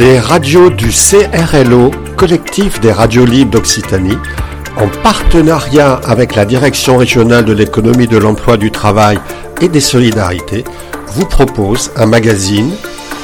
les 0.00 0.18
radios 0.18 0.70
du 0.70 0.88
CRLO, 0.88 1.90
collectif 2.16 2.80
des 2.80 2.90
radios 2.90 3.26
libres 3.26 3.50
d'Occitanie, 3.50 4.16
en 4.78 4.88
partenariat 5.02 6.00
avec 6.06 6.36
la 6.36 6.46
Direction 6.46 6.96
régionale 6.96 7.44
de 7.44 7.52
l'économie 7.52 8.06
de 8.06 8.16
l'emploi 8.16 8.56
du 8.56 8.70
travail 8.70 9.20
et 9.60 9.68
des 9.68 9.82
solidarités, 9.82 10.64
vous 11.08 11.26
propose 11.26 11.90
un 11.96 12.06
magazine 12.06 12.72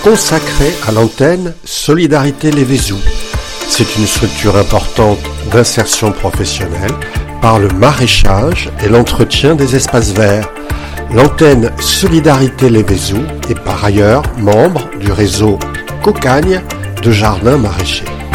consacré 0.05 0.71
à 0.87 0.93
l'antenne 0.93 1.55
Solidarité 1.65 2.51
Les 2.51 2.65
Vézous. 2.65 3.01
C'est 3.71 3.97
une 3.97 4.07
structure 4.07 4.59
importante 4.59 5.21
d'insertion 5.51 6.13
professionnelle 6.13 6.95
par 7.41 7.59
le 7.59 7.69
maraîchage 7.69 8.71
et 8.85 8.91
l'entretien 8.91 9.55
des 9.55 9.77
espaces 9.77 10.13
verts. 10.13 10.51
L'antenne 11.15 11.73
Solidarité 11.79 12.69
Les 12.69 12.83
Vézous 12.83 13.25
est 13.49 13.59
par 13.59 13.83
ailleurs 13.83 14.25
membre 14.37 14.91
du 15.01 15.11
réseau 15.11 15.59
Cocagne 16.07 16.63
de 17.03 17.11
jardins 17.11 17.59
maraîchers. 17.59 18.26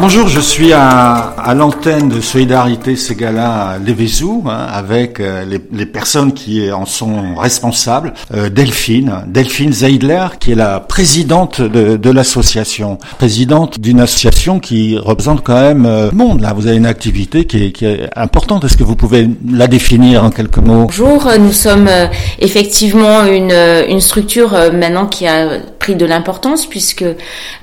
Bonjour, 0.00 0.26
je 0.26 0.40
suis 0.40 0.72
à, 0.72 1.54
l'antenne 1.56 2.08
de 2.08 2.20
Solidarité 2.20 2.96
Ségala 2.96 3.78
Lévézou 3.84 4.42
hein, 4.46 4.66
avec 4.68 5.20
euh, 5.20 5.44
les, 5.44 5.86
personnes 5.86 6.32
qui 6.32 6.70
en 6.72 6.84
sont 6.84 7.36
responsables. 7.36 8.12
Euh, 8.34 8.50
Delphine, 8.50 9.22
Delphine 9.28 9.72
Zeidler, 9.72 10.26
qui 10.40 10.52
est 10.52 10.56
la 10.56 10.80
présidente 10.80 11.60
de, 11.62 12.10
l'association, 12.10 12.98
présidente 13.18 13.78
d'une 13.78 14.00
association 14.00 14.58
qui 14.58 14.98
représente 14.98 15.44
quand 15.44 15.60
même 15.60 15.86
euh, 15.86 16.10
le 16.10 16.16
monde. 16.16 16.40
Là, 16.40 16.52
vous 16.54 16.66
avez 16.66 16.76
une 16.76 16.86
activité 16.86 17.46
qui 17.46 17.64
est, 17.84 18.10
importante. 18.16 18.64
Est-ce 18.64 18.76
que 18.76 18.84
vous 18.84 18.96
pouvez 18.96 19.28
la 19.48 19.68
définir 19.68 20.24
en 20.24 20.30
quelques 20.30 20.58
mots? 20.58 20.86
Bonjour, 20.86 21.28
nous 21.38 21.52
sommes 21.52 21.88
effectivement 22.40 23.24
une, 23.24 23.52
une 23.88 24.00
structure 24.00 24.50
maintenant 24.72 25.06
qui 25.06 25.26
a 25.26 25.60
pris 25.78 25.94
de 25.94 26.04
l'importance 26.04 26.66
puisque 26.66 27.04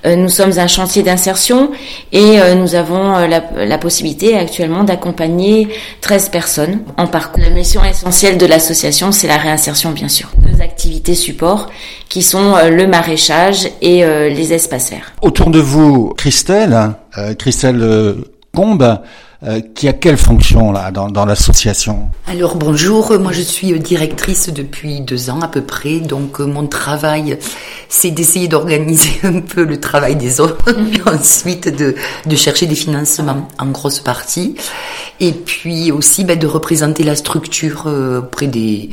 nous 0.06 0.30
sommes 0.30 0.58
un 0.58 0.68
chantier 0.68 1.04
d'insertion 1.04 1.72
et 2.12 2.21
et 2.22 2.40
euh, 2.40 2.54
nous 2.54 2.76
avons 2.76 3.16
euh, 3.16 3.28
la, 3.28 3.78
possibilité 3.80 4.38
actuellement 4.38 4.84
d'accompagner 4.84 5.70
13 6.02 6.30
personnes 6.30 6.82
en 6.98 7.08
parcours. 7.08 7.42
La 7.44 7.50
mission 7.50 7.84
essentielle 7.84 8.38
de 8.38 8.46
l'association, 8.46 9.12
c'est 9.12 9.28
la 9.28 9.38
réinsertion, 9.38 9.92
bien 9.92 10.08
sûr. 10.08 10.30
Deux 10.38 10.62
activités 10.62 11.16
support 11.16 11.72
qui 12.10 12.22
sont 12.22 12.56
euh, 12.56 12.70
le 12.70 12.86
maraîchage 12.86 13.68
et 13.82 14.04
les 14.04 14.54
espaces 14.54 14.92
verts. 14.92 15.14
Autour 15.22 15.50
de 15.50 15.60
vous, 15.60 16.14
Christelle, 16.16 16.92
Christelle 17.40 18.16
Combe, 18.54 19.00
euh, 19.44 19.60
qui 19.74 19.88
a 19.88 19.94
quelle 19.94 20.18
fonction 20.18 20.72
là 20.72 20.92
dans, 20.92 21.10
dans 21.10 21.26
l'association? 21.26 22.10
Alors 22.28 22.56
bonjour, 22.56 23.20
moi 23.20 23.32
je 23.32 23.42
suis 23.42 23.78
directrice 23.80 24.50
depuis 24.50 25.02
deux 25.02 25.32
ans 25.32 25.42
à 25.42 25.48
peu 25.48 25.62
près, 25.62 26.00
donc 26.00 26.40
euh, 26.40 26.46
mon 26.46 26.68
travail 26.68 27.40
c'est 27.90 28.12
d'essayer 28.12 28.48
d'organiser 28.48 29.20
un 29.24 29.40
peu 29.40 29.64
le 29.64 29.80
travail 29.80 30.16
des 30.16 30.40
autres, 30.40 30.70
et 30.94 31.10
ensuite 31.10 31.76
de, 31.76 31.96
de 32.28 32.36
chercher 32.36 32.68
des 32.68 32.76
financements 32.76 33.48
en 33.58 33.66
grosse 33.68 34.00
partie, 34.00 34.56
et 35.20 35.32
puis 35.32 35.92
aussi 35.92 36.24
ben, 36.24 36.38
de 36.38 36.46
représenter 36.46 37.04
la 37.04 37.16
structure 37.16 37.86
euh, 37.88 38.20
auprès 38.20 38.46
des 38.48 38.92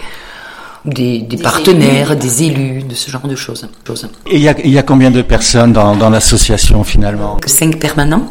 des, 0.84 1.26
partenaires, 1.42 2.16
des 2.16 2.44
élus, 2.44 2.82
de 2.82 2.94
ce 2.94 3.10
genre 3.10 3.26
de 3.26 3.36
choses. 3.36 3.68
Et 4.26 4.36
il 4.36 4.42
y 4.42 4.48
a, 4.48 4.54
y 4.66 4.78
a, 4.78 4.82
combien 4.82 5.10
de 5.10 5.22
personnes 5.22 5.72
dans, 5.72 5.96
dans 5.96 6.10
l'association 6.10 6.84
finalement? 6.84 7.36
Cinq 7.46 7.78
permanents. 7.78 8.28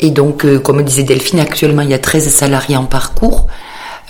Et 0.00 0.10
donc, 0.10 0.44
euh, 0.44 0.58
comme 0.58 0.82
disait 0.82 1.02
Delphine, 1.02 1.40
actuellement 1.40 1.82
il 1.82 1.90
y 1.90 1.94
a 1.94 1.98
13 1.98 2.28
salariés 2.28 2.76
en 2.76 2.84
parcours. 2.84 3.46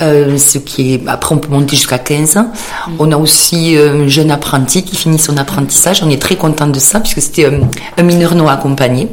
Euh, 0.03 0.39
ce 0.39 0.57
qui 0.57 0.95
est 0.95 1.03
après 1.09 1.35
on 1.35 1.39
peut 1.39 1.51
monter 1.51 1.77
jusqu'à 1.77 1.99
15 1.99 2.39
ans. 2.39 2.45
Mm. 2.89 2.93
On 3.01 3.13
a 3.13 3.19
aussi 3.19 3.77
euh, 3.77 4.05
un 4.05 4.09
jeune 4.09 4.31
apprenti 4.31 4.83
qui 4.83 4.97
finit 4.97 5.19
son 5.19 5.37
apprentissage. 5.37 6.03
On 6.03 6.09
est 6.09 6.21
très 6.21 6.37
content 6.37 6.69
de 6.69 6.79
ça 6.79 7.01
puisque 7.01 7.21
c'était 7.21 7.45
un, 7.45 7.61
un 7.99 8.03
mineur 8.03 8.35
non 8.35 8.49
accompagné 8.49 9.09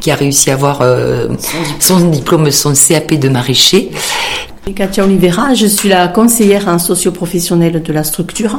qui 0.00 0.10
a 0.10 0.14
réussi 0.14 0.50
à 0.50 0.54
avoir 0.54 0.82
son 1.80 2.00
diplôme, 2.10 2.50
son 2.50 2.74
CAP 2.74 3.14
de 3.14 3.30
maraîcher 3.30 3.90
Katia 4.74 5.04
Oliveira, 5.04 5.54
je 5.54 5.66
suis 5.66 5.88
la 5.88 6.08
conseillère 6.08 6.66
en 6.66 6.80
socio-professionnelle 6.80 7.82
de 7.82 7.92
la 7.92 8.02
structure. 8.02 8.58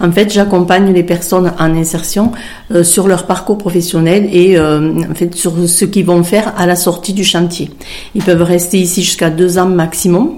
En 0.00 0.12
fait, 0.12 0.32
j'accompagne 0.32 0.92
les 0.92 1.02
personnes 1.02 1.52
en 1.58 1.76
insertion 1.76 2.30
euh, 2.72 2.84
sur 2.84 3.08
leur 3.08 3.26
parcours 3.26 3.58
professionnel 3.58 4.28
et 4.32 4.56
euh, 4.56 4.92
en 5.10 5.14
fait 5.14 5.34
sur 5.34 5.68
ce 5.68 5.84
qu'ils 5.84 6.06
vont 6.06 6.22
faire 6.22 6.54
à 6.56 6.66
la 6.66 6.76
sortie 6.76 7.12
du 7.12 7.24
chantier. 7.24 7.70
Ils 8.14 8.22
peuvent 8.22 8.42
rester 8.42 8.78
ici 8.78 9.02
jusqu'à 9.02 9.30
deux 9.30 9.58
ans 9.58 9.66
maximum 9.66 10.30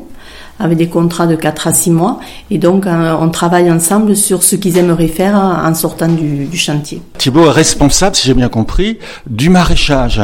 avec 0.59 0.79
des 0.79 0.89
contrats 0.89 1.27
de 1.27 1.37
4 1.37 1.67
à 1.67 1.75
6 1.75 1.91
mois. 1.91 2.21
Et 2.51 2.57
donc, 2.57 2.87
euh, 2.87 3.15
on 3.21 3.29
travaille 3.29 3.71
ensemble 3.71 4.17
sur 4.17 4.43
ce 4.43 4.57
qu'ils 4.57 4.79
aimeraient 4.79 5.09
faire 5.09 5.35
en 5.35 5.75
sortant 5.75 6.09
du, 6.09 6.47
du 6.47 6.57
chantier. 6.57 7.03
Thibault 7.19 7.47
est 7.47 7.51
responsable, 7.51 8.17
si 8.17 8.27
j'ai 8.27 8.35
bien 8.35 8.49
compris, 8.49 8.99
du 9.29 9.51
maraîchage. 9.51 10.23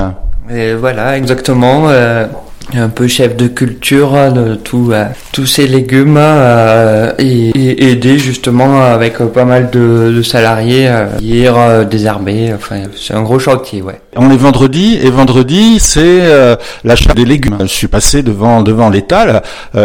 Et 0.49 0.75
voilà, 0.75 1.19
exactement 1.19 1.89
un 2.75 2.89
peu 2.89 3.07
chef 3.07 3.37
de 3.37 3.47
culture 3.47 4.33
de 4.33 4.55
tout, 4.57 4.91
euh, 4.93 5.07
tous 5.33 5.47
ces 5.47 5.67
légumes 5.67 6.17
euh, 6.19 7.13
et, 7.19 7.91
aider 7.91 8.19
justement 8.19 8.83
avec 8.83 9.19
pas 9.19 9.45
mal 9.45 9.71
de, 9.71 10.21
salariés 10.23 10.89
à 10.89 11.11
euh, 11.23 11.85
désherber. 11.85 12.53
Enfin, 12.55 12.83
c'est 12.97 13.15
un 13.15 13.23
gros 13.23 13.39
chantier, 13.39 13.83
ouais. 13.83 14.01
On 14.17 14.31
est 14.31 14.37
vendredi 14.37 14.99
et 15.03 15.11
vendredi 15.11 15.79
c'est 15.79 16.23
l'achat 16.85 17.13
des 17.15 17.25
légumes. 17.25 17.59
Je 17.61 17.67
suis 17.67 17.89
passé 17.89 18.23
devant 18.23 18.63
devant 18.63 18.89
l'étal, 18.89 19.43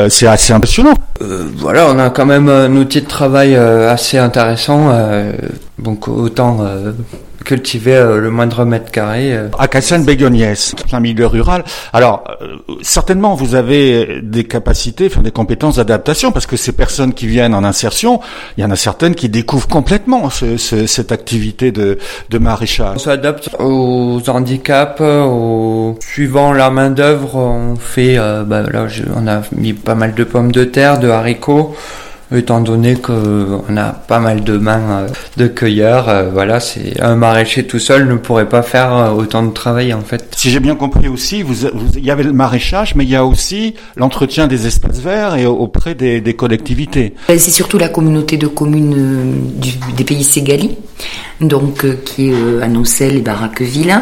c'est 0.10 0.28
assez 0.28 0.54
impressionnant. 0.54 0.94
voilà, 1.58 1.88
on 1.90 2.00
a 2.00 2.10
quand 2.10 2.26
même 2.26 2.48
un 2.48 2.74
outil 2.78 3.02
de 3.02 3.08
travail 3.08 3.56
assez 3.56 4.18
intéressant. 4.18 4.90
donc 5.80 6.08
autant 6.08 6.66
cultiver 7.44 7.96
euh, 7.96 8.18
le 8.18 8.30
moindre 8.30 8.66
mètre 8.66 8.92
carré. 8.92 9.34
Euh. 9.34 9.50
À 9.58 9.68
Cassagne-Bégonniès, 9.68 10.76
un 10.92 11.00
milieu 11.00 11.28
rural. 11.28 11.64
Alors, 11.94 12.24
euh, 12.42 12.58
certainement, 12.82 13.36
vous 13.36 13.56
avez 13.56 14.22
des 14.22 14.46
capacités, 14.46 15.08
enfin 15.08 15.22
des 15.22 15.32
compétences 15.32 15.76
d'adaptation, 15.78 16.32
parce 16.32 16.46
que 16.46 16.58
ces 16.58 16.72
personnes 16.72 17.14
qui 17.14 17.28
viennent 17.28 17.54
en 17.54 17.64
insertion, 17.64 18.20
il 18.58 18.62
y 18.62 18.66
en 18.66 18.72
a 18.72 18.76
certaines 18.76 19.16
qui 19.16 19.30
découvrent 19.30 19.68
complètement 19.68 20.30
ce, 20.30 20.58
cette 20.58 21.12
activité 21.12 21.72
de, 21.72 21.98
de 22.30 22.38
maraîchage. 22.38 22.96
On 22.96 23.00
s'adapte 23.00 23.50
aux 23.60 24.22
handicaps, 24.28 25.02
au... 25.02 25.98
suivant 26.00 26.54
la 26.54 26.70
main 26.70 26.90
d'œuvre, 26.90 27.36
on 27.36 27.76
fait, 27.76 28.18
bah, 28.46 28.64
là, 28.72 28.88
on 29.16 29.28
a 29.28 29.42
mis 29.52 29.74
pas 29.74 29.96
mal 29.96 30.14
de 30.14 30.24
pommes 30.24 30.52
de 30.52 30.64
terre, 30.64 31.00
de 31.00 31.10
haricots 31.10 31.76
étant 32.38 32.62
donné 32.62 32.96
qu'on 32.96 33.78
a 33.78 33.90
pas 33.92 34.20
mal 34.20 34.44
de 34.44 34.58
mains 34.58 34.82
euh, 34.90 35.08
de 35.38 35.48
cueilleurs. 35.48 36.08
Euh, 36.10 36.30
voilà, 36.32 36.60
c'est 36.60 37.00
un 37.02 37.16
maraîcher 37.16 37.66
tout 37.66 37.80
seul 37.80 38.08
ne 38.08 38.16
pourrait 38.16 38.48
pas 38.48 38.64
faire 38.64 38.96
euh, 38.96 39.10
autant 39.12 39.44
de 39.44 39.52
travail 39.52 39.94
en 39.94 40.02
fait. 40.02 40.34
Si 40.38 40.50
j'ai 40.50 40.60
bien 40.60 40.76
compris 40.76 41.08
aussi, 41.08 41.44
vous, 41.44 41.66
il 41.96 42.06
y 42.06 42.12
avait 42.12 42.24
le 42.24 42.34
maraîchage, 42.34 42.96
mais 42.96 43.04
il 43.04 43.10
y 43.10 43.16
a 43.16 43.26
aussi 43.26 43.76
l'entretien 43.96 44.48
des 44.48 44.68
espaces 44.68 45.00
verts 45.00 45.36
et 45.36 45.46
auprès 45.46 45.96
des, 45.96 46.22
des 46.22 46.34
collectivités. 46.34 47.14
C'est 47.28 47.40
surtout 47.40 47.78
la 47.78 47.90
communauté 47.90 48.38
de 48.38 48.48
communes 48.48 49.52
des 49.98 50.04
pays 50.04 50.24
Ségali, 50.24 50.78
donc 51.42 51.86
qui 52.04 52.30
est 52.30 52.62
à 52.62 52.68
Nocel 52.68 53.18
et 53.18 53.22
Barraqueville. 53.22 54.02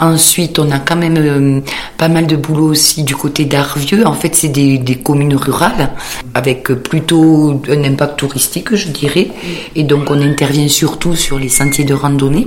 Ensuite, 0.00 0.58
on 0.58 0.70
a 0.70 0.78
quand 0.78 0.96
même 0.96 1.62
pas 1.98 2.08
mal 2.08 2.26
de 2.26 2.36
boulot 2.36 2.66
aussi 2.66 3.02
du 3.02 3.16
côté 3.16 3.44
d'Arvieux. 3.44 4.06
En 4.06 4.12
fait, 4.14 4.34
c'est 4.34 4.48
des, 4.48 4.78
des 4.78 4.96
communes 4.96 5.34
rurales 5.36 5.90
avec 6.34 6.64
plutôt 6.64 7.60
un 7.70 7.84
impact 7.84 8.18
touristique, 8.18 8.74
je 8.74 8.88
dirais. 8.88 9.28
Et 9.74 9.82
donc, 9.84 10.10
on 10.10 10.20
intervient 10.20 10.68
surtout 10.68 11.14
sur 11.14 11.38
les 11.38 11.48
sentiers 11.48 11.84
de 11.84 11.94
randonnée 11.94 12.46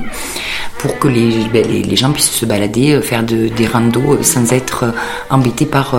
pour 0.79 0.97
que 0.97 1.07
les, 1.07 1.45
ben, 1.51 1.65
les, 1.67 1.95
gens 1.95 2.11
puissent 2.11 2.31
se 2.31 2.45
balader, 2.45 2.93
euh, 2.93 3.01
faire 3.01 3.23
de, 3.23 3.49
des 3.49 3.67
randos 3.67 4.13
euh, 4.13 4.23
sans 4.23 4.51
être 4.53 4.83
euh, 4.83 4.91
embêtés 5.29 5.65
par, 5.65 5.95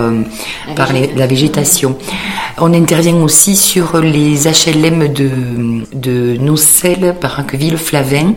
par 0.75 0.89
la 0.93 1.27
végétation. 1.27 1.97
On 2.57 2.73
intervient 2.73 3.15
aussi 3.17 3.55
sur 3.55 3.99
les 3.99 4.47
HLM 4.47 5.13
de, 5.13 5.29
de 5.93 6.37
Nocel, 6.37 7.15
Paraqueville, 7.19 7.77
Flavin 7.77 8.33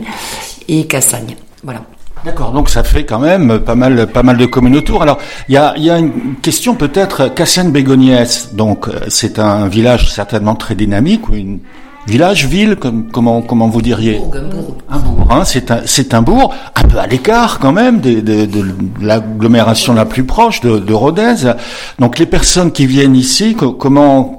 et 0.67 0.85
Cassagne. 0.85 1.35
Voilà. 1.63 1.81
D'accord, 2.25 2.51
donc 2.51 2.69
ça 2.69 2.83
fait 2.83 3.05
quand 3.05 3.19
même 3.19 3.59
pas 3.59 3.75
mal, 3.75 4.07
pas 4.07 4.23
mal 4.23 4.35
de 4.37 4.47
communes 4.47 4.75
autour. 4.75 5.03
Alors, 5.03 5.19
il 5.47 5.53
y 5.53 5.57
a, 5.57 5.77
y 5.77 5.91
a, 5.91 5.99
une 5.99 6.35
question 6.41 6.73
peut-être, 6.73 7.27
Cassienne 7.27 7.71
Bégoniès, 7.71 8.55
donc 8.55 8.89
c'est 9.09 9.37
un 9.37 9.67
village 9.67 10.11
certainement 10.11 10.55
très 10.55 10.73
dynamique, 10.73 11.21
une 11.31 11.59
village, 12.07 12.45
ville, 12.45 12.75
comme, 12.75 13.07
comment, 13.11 13.41
comment 13.41 13.67
vous 13.67 13.81
diriez 13.81 14.17
un 14.17 14.41
bourg. 14.41 14.77
Un 14.89 14.99
bourg, 14.99 15.27
hein, 15.31 15.43
c'est 15.45 15.71
un, 15.71 15.81
c'est 15.85 16.13
un 16.13 16.21
bourg 16.21 16.53
un 16.75 16.83
peu 16.83 16.99
à 16.99 17.07
l'écart 17.07 17.59
quand 17.59 17.71
même 17.71 17.99
de, 17.99 18.19
de, 18.19 18.45
de 18.45 18.65
l'agglomération 19.01 19.93
la 19.93 20.05
plus 20.05 20.23
proche 20.23 20.61
de, 20.61 20.77
de 20.77 20.93
Rodez. 20.93 21.53
Donc 21.99 22.19
les 22.19 22.27
personnes 22.27 22.71
qui 22.71 22.85
viennent 22.85 23.15
ici, 23.15 23.55
comment, 23.55 24.37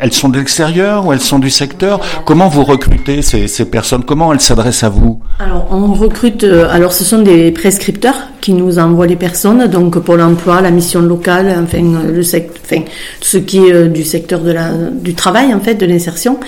elles 0.00 0.12
sont 0.12 0.28
de 0.28 0.38
l'extérieur 0.38 1.06
ou 1.06 1.12
elles 1.12 1.20
sont 1.20 1.38
du 1.38 1.50
secteur? 1.50 2.00
Comment 2.24 2.48
vous 2.48 2.64
recrutez 2.64 3.22
ces, 3.22 3.46
ces 3.46 3.66
personnes? 3.66 4.04
Comment 4.04 4.32
elles 4.32 4.40
s'adressent 4.40 4.82
à 4.82 4.88
vous? 4.88 5.20
Alors 5.38 5.68
on 5.70 5.92
recrute, 5.94 6.44
euh, 6.44 6.68
alors 6.70 6.92
ce 6.92 7.04
sont 7.04 7.22
des 7.22 7.52
prescripteurs 7.52 8.16
qui 8.40 8.52
nous 8.52 8.78
envoient 8.78 9.06
les 9.06 9.16
personnes, 9.16 9.66
donc 9.68 9.98
pour 10.00 10.16
l'emploi, 10.16 10.60
la 10.60 10.70
mission 10.70 11.00
locale, 11.00 11.56
enfin 11.62 11.82
le 12.06 12.22
sect, 12.22 12.60
enfin 12.62 12.82
ce 13.20 13.38
qui 13.38 13.58
est 13.58 13.72
euh, 13.72 13.88
du 13.88 14.04
secteur 14.04 14.40
de 14.40 14.50
la, 14.50 14.70
du 14.72 15.14
travail 15.14 15.54
en 15.54 15.60
fait, 15.60 15.74
de 15.76 15.86
l'insertion. 15.86 16.38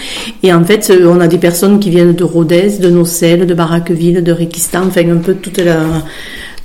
Et 0.42 0.52
en 0.56 0.64
fait, 0.64 0.90
euh, 0.90 1.08
on 1.08 1.20
a 1.20 1.28
des 1.28 1.38
personnes 1.38 1.78
qui 1.78 1.90
viennent 1.90 2.14
de 2.14 2.24
Rodez, 2.24 2.78
de 2.78 2.90
Nocelles, 2.90 3.46
de 3.46 3.54
Barraqueville, 3.54 4.22
de 4.22 4.32
Réquistan, 4.32 4.86
enfin 4.88 5.08
un 5.08 5.18
peu 5.18 5.34
toute 5.34 5.58
la 5.58 5.80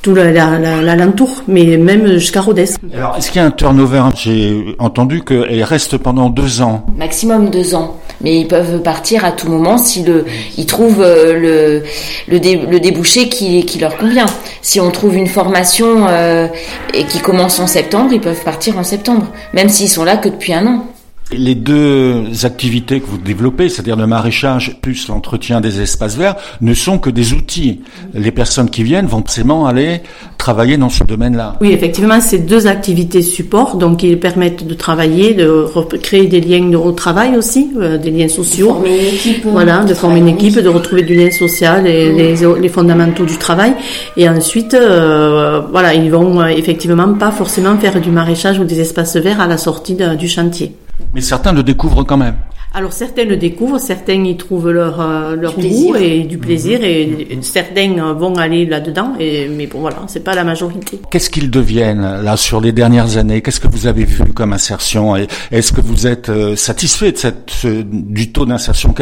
tout 0.02 0.16
l'alentour, 0.16 1.44
mais 1.48 1.78
même 1.78 2.08
jusqu'à 2.14 2.42
Rodez. 2.42 2.66
Alors, 2.94 3.16
est-ce 3.18 3.32
qu'il 3.32 3.40
y 3.40 3.44
a 3.44 3.48
un 3.48 3.52
turnover? 3.52 4.04
J'ai 4.16 4.76
entendu 4.80 5.24
qu'elle 5.24 5.64
reste 5.64 5.98
pendant 5.98 6.30
deux 6.30 6.62
ans. 6.62 6.86
Maximum 6.98 7.52
deux 7.52 7.76
ans. 7.76 7.98
Mais 8.22 8.40
ils 8.40 8.48
peuvent 8.48 8.82
partir 8.82 9.26
à 9.26 9.32
tout 9.32 9.48
moment 9.48 9.78
si 9.78 10.04
le, 10.04 10.26
ils 10.58 10.66
trouvent 10.66 11.02
euh, 11.02 11.82
le, 12.28 12.80
débouché 12.80 13.30
qui, 13.30 13.66
qui 13.66 13.80
leur 13.80 13.98
convient. 13.98 14.28
Si 14.62 14.80
on 14.80 14.92
trouve 14.92 15.16
une 15.16 15.28
formation 15.28 16.08
euh, 16.08 16.48
et 16.94 17.04
qui 17.06 17.20
commence 17.20 17.60
en 17.60 17.68
septembre, 17.68 18.12
ils 18.14 18.22
peuvent 18.22 18.44
partir 18.44 18.78
en 18.78 18.84
septembre, 18.84 19.28
même 19.54 19.70
s'ils 19.70 19.90
sont 19.90 20.04
là 20.04 20.18
que 20.18 20.30
depuis 20.30 20.54
un 20.54 20.66
an. 20.68 20.86
Les 21.34 21.56
deux 21.56 22.24
activités 22.44 23.00
que 23.00 23.06
vous 23.06 23.18
développez, 23.18 23.70
c'est-à-dire 23.70 23.96
le 23.96 24.08
maraîchage 24.08 24.78
plus 24.82 25.08
l'entretien 25.08 25.62
des 25.62 25.82
espaces 25.82 26.18
verts, 26.18 26.36
ne 26.60 26.74
sont 26.74 27.00
que 27.00 27.10
des 27.10 27.34
outils. 27.34 27.82
Les 28.14 28.32
personnes 28.32 28.70
qui 28.70 28.84
viennent 28.84 29.06
vont 29.06 29.22
forcément 29.22 29.66
aller 29.66 30.02
travailler 30.38 30.76
dans 30.76 30.90
ce 30.90 31.04
domaine-là. 31.04 31.56
Oui, 31.62 31.72
effectivement, 31.72 32.20
c'est 32.20 32.40
deux 32.40 32.68
activités 32.68 33.22
support, 33.22 33.78
donc 33.78 34.04
ils 34.04 34.20
permettent 34.20 34.66
de 34.66 34.74
travailler, 34.74 35.34
de 35.34 35.66
créer 35.98 36.28
des 36.28 36.42
liens 36.42 36.68
de 36.68 36.92
travail 36.92 37.38
aussi, 37.38 37.72
euh, 37.80 37.98
des 37.98 38.12
liens 38.12 38.28
sociaux. 38.28 38.68
De 38.68 38.74
former 38.74 39.00
une 39.00 39.16
équipe. 39.16 39.46
Voilà, 39.46 39.84
de 39.84 39.94
former 39.94 40.20
une 40.20 40.28
équipe, 40.28 40.60
de 40.60 40.68
retrouver 40.68 41.04
du 41.04 41.16
lien 41.16 41.32
social 41.32 41.88
et 41.88 42.12
les, 42.12 42.36
les, 42.36 42.70
fondamentaux 42.70 43.26
du 43.26 43.38
travail. 43.38 43.74
Et 44.18 44.28
ensuite, 44.28 44.74
euh, 44.74 45.62
voilà, 45.72 45.94
ils 45.94 46.12
vont 46.12 46.42
euh, 46.42 46.48
effectivement 46.48 47.14
pas 47.14 47.32
forcément 47.32 47.78
faire 47.78 48.02
du 48.02 48.10
maraîchage 48.10 48.60
ou 48.60 48.64
des 48.64 48.80
espaces 48.82 49.16
verts 49.16 49.40
à 49.40 49.48
la 49.48 49.58
sortie 49.58 49.96
du 50.18 50.28
chantier. 50.28 50.76
Mais 51.14 51.22
certains 51.22 51.52
le 51.54 51.64
découvrent 51.64 52.04
quand 52.04 52.18
même. 52.18 52.36
Alors 52.74 52.94
certains 52.94 53.26
le 53.26 53.36
découvrent, 53.36 53.80
certains 53.80 54.24
y 54.24 54.38
trouvent 54.38 54.72
leur 54.72 55.02
euh, 55.02 55.36
leur 55.36 55.60
goût 55.60 55.94
et 55.98 56.22
du 56.22 56.38
plaisir, 56.38 56.80
mhm. 56.80 56.86
et 56.86 57.40
certains 57.42 58.14
vont 58.14 58.36
aller 58.36 58.66
là-dedans. 58.66 59.12
Et 59.20 59.50
mais 59.50 59.68
bon 59.68 59.82
voilà, 59.82 59.98
c'est 60.08 60.24
pas 60.24 60.36
la 60.36 60.46
majorité. 60.46 61.02
Qu'est-ce 61.12 61.30
qu'ils 61.30 61.52
deviennent 61.52 62.22
là 62.24 62.38
sur 62.38 62.62
les 62.62 62.72
dernières 62.72 63.18
années? 63.18 63.42
Qu'est-ce 63.42 63.60
que 63.60 63.68
vous 63.68 63.88
avez 63.88 64.06
vu 64.06 64.24
comme 64.34 64.54
insertion? 64.54 65.18
Est-ce 65.52 65.74
que 65.74 65.82
vous 65.82 66.08
êtes 66.08 66.30
euh, 66.30 66.56
satisfait 66.56 67.12
de 67.12 67.18
cette 67.18 67.52
du 67.66 68.32
taux 68.32 68.46
d'insertion 68.46 68.96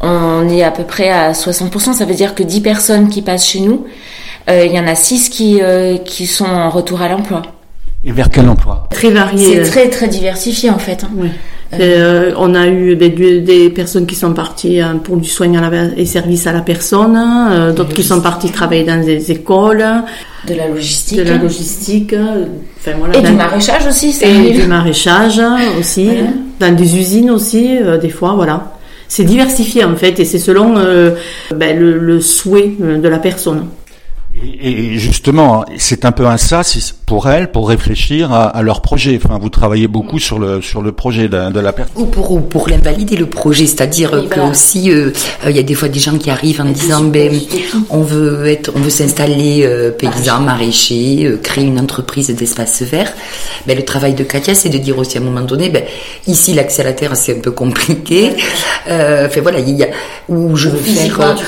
On 0.00 0.48
est 0.48 0.62
à 0.62 0.70
peu 0.70 0.84
près 0.84 1.10
à 1.10 1.32
60%. 1.32 1.92
Ça 1.92 2.06
veut 2.06 2.14
dire 2.14 2.34
que 2.34 2.42
10 2.42 2.62
personnes 2.62 3.08
qui 3.10 3.20
passent 3.20 3.46
chez 3.46 3.60
nous, 3.60 3.84
euh, 4.48 4.64
il 4.64 4.72
y 4.72 4.80
en 4.80 4.86
a 4.86 4.94
6 4.94 5.28
qui 5.28 5.60
qui 6.06 6.26
sont 6.26 6.46
en 6.46 6.70
retour 6.70 7.02
à 7.02 7.10
l'emploi. 7.10 7.42
Et 8.06 8.12
vers 8.12 8.30
quel 8.30 8.48
emploi 8.48 8.86
Très 8.90 9.10
varié. 9.10 9.64
C'est 9.64 9.70
très 9.70 9.90
très 9.90 10.08
diversifié 10.08 10.70
en 10.70 10.78
fait. 10.78 11.04
Hein. 11.04 11.10
Oui. 11.16 11.28
Euh, 11.72 11.78
euh, 11.80 12.34
on 12.38 12.54
a 12.54 12.68
eu 12.68 12.94
des, 12.94 13.10
des, 13.40 13.70
personnes 13.70 14.06
qui 14.06 14.14
sont 14.14 14.32
parties 14.32 14.80
euh, 14.80 14.94
pour 15.02 15.16
du 15.16 15.28
soin 15.28 15.52
à 15.54 15.68
la, 15.68 15.84
et 15.96 16.06
service 16.06 16.46
à 16.46 16.52
la 16.52 16.60
personne, 16.60 17.16
euh, 17.16 17.72
d'autres 17.72 17.92
qui 17.92 18.04
sont 18.04 18.20
parties 18.20 18.50
travailler 18.50 18.84
dans 18.84 19.04
des 19.04 19.32
écoles. 19.32 19.84
De 20.46 20.54
la 20.54 20.68
logistique. 20.68 21.18
De 21.18 21.24
la 21.24 21.38
logistique. 21.38 22.14
Enfin, 22.78 22.92
voilà, 22.98 23.18
et 23.18 23.22
du 23.22 23.32
maraîchage 23.32 23.86
aussi. 23.86 24.12
Ça 24.12 24.26
et 24.26 24.52
du 24.52 24.66
maraîchage 24.66 25.40
aussi. 25.78 26.08
Dans 26.60 26.74
des 26.74 26.96
usines 26.96 27.32
aussi, 27.32 27.78
des 28.00 28.10
fois, 28.10 28.34
voilà. 28.34 28.72
C'est 29.08 29.24
diversifié 29.24 29.84
en 29.84 29.96
fait 29.96 30.18
et 30.20 30.24
c'est 30.24 30.38
selon 30.38 30.74
ben, 31.54 31.78
le, 31.78 31.98
le 31.98 32.20
souhait 32.20 32.74
de 32.78 33.08
la 33.08 33.18
personne. 33.18 33.66
Et 34.42 34.98
justement, 34.98 35.64
c'est 35.78 36.04
un 36.04 36.12
peu 36.12 36.26
un 36.26 36.36
ça 36.36 36.62
pour 37.06 37.28
elles, 37.28 37.50
pour 37.50 37.68
réfléchir 37.68 38.32
à, 38.32 38.60
leur 38.62 38.82
projet. 38.82 39.18
Enfin, 39.22 39.38
vous 39.40 39.48
travaillez 39.48 39.86
beaucoup 39.86 40.18
sur 40.18 40.38
le 40.38 40.60
sur 40.60 40.82
le 40.82 40.92
projet 40.92 41.28
de, 41.28 41.50
de 41.50 41.60
la 41.60 41.72
personne. 41.72 41.94
Ou 41.96 42.06
pour 42.06 42.48
pour 42.48 42.68
l'invalider 42.68 43.16
le 43.16 43.26
projet, 43.26 43.66
c'est-à-dire 43.66 44.10
que 44.28 44.40
aussi 44.40 44.90
euh, 44.90 45.12
euh, 45.44 45.50
il 45.50 45.56
y 45.56 45.58
a 45.58 45.62
des 45.62 45.74
fois 45.74 45.88
des 45.88 46.00
gens 46.00 46.18
qui 46.18 46.30
arrivent 46.30 46.60
en 46.60 46.70
disant 46.70 47.04
ben 47.04 47.32
on 47.90 48.02
veut 48.02 48.46
être, 48.48 48.72
on 48.74 48.80
veut 48.80 48.90
s'installer 48.90 49.62
euh, 49.64 49.92
paysan 49.92 50.40
maraîcher, 50.40 51.38
créer 51.42 51.64
une 51.64 51.78
entreprise 51.78 52.28
d'espace 52.28 52.82
vert. 52.82 53.12
Ben 53.66 53.76
le 53.76 53.84
travail 53.84 54.14
de 54.14 54.24
Katia, 54.24 54.54
c'est 54.54 54.68
de 54.68 54.78
dire 54.78 54.98
aussi 54.98 55.18
à 55.18 55.20
un 55.20 55.24
moment 55.24 55.42
donné, 55.42 55.70
ben 55.70 55.84
ici 56.26 56.54
l'accès 56.54 56.82
à 56.82 56.86
la 56.86 56.92
terre 56.92 57.16
c'est 57.16 57.36
un 57.36 57.40
peu 57.40 57.52
compliqué. 57.52 58.30
enfin 58.86 59.40
voilà, 59.40 59.60
il 59.60 59.76
y 59.76 59.84
a 59.84 59.88
où 60.28 60.56
je 60.56 60.68
veux 60.68 60.78
faire 60.78 61.38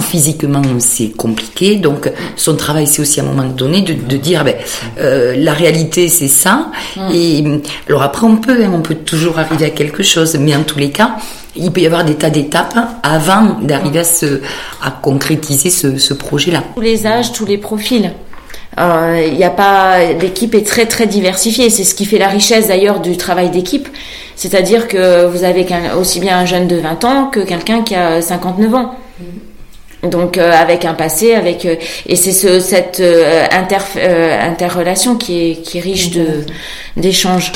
physiquement 0.00 0.62
c'est 0.78 1.10
compliqué 1.16 1.76
donc 1.76 2.10
son 2.36 2.56
travail, 2.56 2.86
c'est 2.86 3.02
aussi 3.02 3.20
à 3.20 3.22
un 3.22 3.26
moment 3.26 3.48
donné 3.48 3.82
de, 3.82 4.16
dire, 4.16 4.44
ben, 4.44 4.54
euh, 4.98 5.34
la 5.36 5.52
réalité, 5.52 6.08
c'est 6.08 6.28
ça. 6.28 6.70
Mm. 6.96 7.00
Et 7.12 7.44
alors 7.88 8.02
après, 8.02 8.26
on 8.26 8.36
peut, 8.36 8.64
hein, 8.64 8.70
on 8.74 8.80
peut 8.80 8.94
toujours 8.94 9.38
arriver 9.38 9.66
à 9.66 9.70
quelque 9.70 10.02
chose, 10.02 10.36
mais 10.38 10.54
en 10.54 10.62
tous 10.62 10.78
les 10.78 10.90
cas, 10.90 11.16
il 11.54 11.70
peut 11.72 11.80
y 11.80 11.86
avoir 11.86 12.04
des 12.04 12.14
tas 12.14 12.30
d'étapes 12.30 12.76
avant 13.02 13.58
d'arriver 13.62 14.00
à, 14.00 14.04
se, 14.04 14.40
à 14.82 14.90
concrétiser 14.90 15.70
ce, 15.70 16.14
projet-là. 16.14 16.62
Tous 16.74 16.80
les 16.80 17.06
âges, 17.06 17.32
tous 17.32 17.46
les 17.46 17.58
profils. 17.58 18.12
Euh, 18.78 19.26
il 19.26 19.38
y 19.38 19.44
a 19.44 19.50
pas, 19.50 20.12
l'équipe 20.12 20.54
est 20.54 20.66
très 20.66 20.86
très 20.86 21.06
diversifiée. 21.06 21.70
C'est 21.70 21.84
ce 21.84 21.94
qui 21.94 22.04
fait 22.04 22.18
la 22.18 22.28
richesse 22.28 22.68
d'ailleurs 22.68 23.00
du 23.00 23.16
travail 23.16 23.50
d'équipe. 23.50 23.88
C'est-à-dire 24.34 24.86
que 24.86 25.26
vous 25.26 25.44
avez 25.44 25.66
aussi 25.98 26.20
bien 26.20 26.38
un 26.38 26.44
jeune 26.44 26.68
de 26.68 26.76
20 26.76 27.04
ans 27.04 27.26
que 27.26 27.40
quelqu'un 27.40 27.82
qui 27.82 27.94
a 27.94 28.20
59 28.20 28.74
ans. 28.74 28.94
Donc 30.06 30.38
euh, 30.38 30.52
avec 30.52 30.84
un 30.84 30.94
passé, 30.94 31.34
avec 31.34 31.64
euh, 31.64 31.76
et 32.06 32.16
c'est 32.16 32.32
ce, 32.32 32.60
cette 32.60 33.00
euh, 33.00 33.46
inter, 33.50 33.78
interrelation 34.40 35.16
qui 35.16 35.50
est 35.50 35.54
qui 35.62 35.80
riche 35.80 36.10
de 36.10 36.44
d'échanges. 36.96 37.52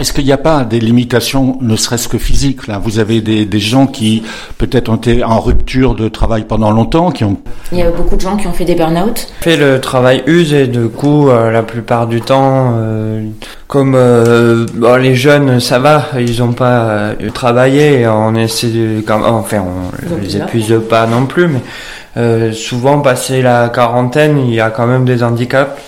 Est-ce 0.00 0.12
qu'il 0.12 0.24
n'y 0.24 0.32
a 0.32 0.38
pas 0.38 0.64
des 0.64 0.80
limitations, 0.80 1.58
ne 1.60 1.76
serait-ce 1.76 2.08
que 2.08 2.18
physiques 2.18 2.66
là? 2.66 2.78
Vous 2.78 2.98
avez 2.98 3.20
des, 3.20 3.44
des 3.44 3.58
gens 3.58 3.86
qui 3.86 4.22
peut-être 4.58 4.88
ont 4.88 4.96
été 4.96 5.22
en 5.24 5.40
rupture 5.40 5.94
de 5.94 6.08
travail 6.08 6.44
pendant 6.46 6.70
longtemps, 6.70 7.10
qui 7.10 7.24
ont. 7.24 7.38
Il 7.72 7.78
y 7.78 7.82
a 7.82 7.90
beaucoup 7.90 8.16
de 8.16 8.20
gens 8.20 8.36
qui 8.36 8.46
ont 8.46 8.52
fait 8.52 8.64
des 8.64 8.74
burn-out. 8.74 9.28
Fait 9.40 9.56
le 9.56 9.80
travail 9.80 10.22
use 10.26 10.52
et 10.52 10.66
du 10.66 10.88
coup, 10.88 11.28
euh, 11.28 11.50
la 11.50 11.62
plupart 11.62 12.06
du 12.06 12.20
temps, 12.20 12.74
euh, 12.76 13.26
comme 13.68 13.94
euh, 13.94 14.66
bon, 14.74 14.96
les 14.96 15.14
jeunes, 15.14 15.60
ça 15.60 15.78
va, 15.78 16.06
ils 16.18 16.38
n'ont 16.40 16.52
pas 16.52 17.12
travaillé, 17.32 18.06
on 18.06 18.34
essaie 18.34 18.68
de, 18.68 19.02
enfin, 19.08 19.64
on 19.66 20.20
les 20.22 20.36
épuise 20.36 20.74
pas 20.88 21.06
non 21.06 21.26
plus, 21.26 21.48
mais 21.48 22.52
souvent, 22.52 23.00
passé 23.00 23.42
la 23.42 23.68
quarantaine, 23.68 24.38
il 24.46 24.54
y 24.54 24.60
a 24.60 24.70
quand 24.70 24.86
même 24.86 25.04
des 25.04 25.22
handicaps. 25.22 25.80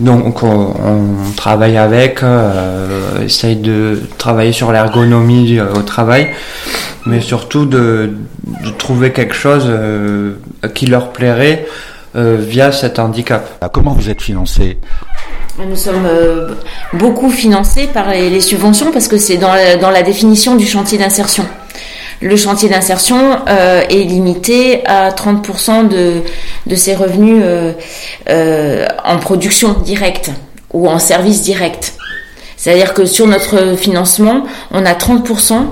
Donc 0.00 0.42
on, 0.42 0.74
travaille 1.36 1.76
avec, 1.76 2.22
euh, 2.22 3.24
essaye 3.24 3.56
de 3.56 4.00
travailler 4.18 4.52
sur 4.52 4.72
l'ergonomie 4.72 5.60
au 5.60 5.82
travail, 5.82 6.30
mais 7.06 7.20
surtout 7.20 7.64
de, 7.64 8.12
trouver 8.78 9.12
quelque 9.12 9.34
chose 9.34 9.64
euh, 9.66 10.34
qui 10.74 10.86
leur 10.86 11.12
plairait 11.12 11.66
euh, 12.16 12.36
via 12.40 12.72
cet 12.72 12.98
handicap. 12.98 13.48
Ah, 13.60 13.68
comment 13.72 13.92
vous 13.92 14.10
êtes 14.10 14.22
financé? 14.22 14.78
Nous 15.58 15.76
sommes 15.76 16.08
beaucoup 16.94 17.30
financés 17.30 17.86
par 17.86 18.10
les, 18.10 18.40
subventions 18.40 18.90
parce 18.90 19.06
que 19.06 19.18
c'est 19.18 19.36
dans 19.36 19.90
la 19.90 20.02
définition 20.02 20.56
du 20.56 20.66
chantier 20.66 20.98
d'insertion 20.98 21.46
le 22.20 22.36
chantier 22.36 22.68
d'insertion 22.68 23.38
euh, 23.48 23.82
est 23.88 24.04
limité 24.04 24.86
à 24.86 25.10
30% 25.10 25.88
de, 25.88 26.22
de 26.66 26.74
ses 26.76 26.94
revenus 26.94 27.42
euh, 27.44 27.72
euh, 28.28 28.86
en 29.04 29.18
production 29.18 29.74
directe 29.74 30.30
ou 30.72 30.88
en 30.88 30.98
service 30.98 31.42
direct. 31.42 31.94
C'est-à-dire 32.56 32.94
que 32.94 33.04
sur 33.04 33.26
notre 33.26 33.76
financement, 33.76 34.44
on 34.70 34.86
a 34.86 34.94
30% 34.94 35.66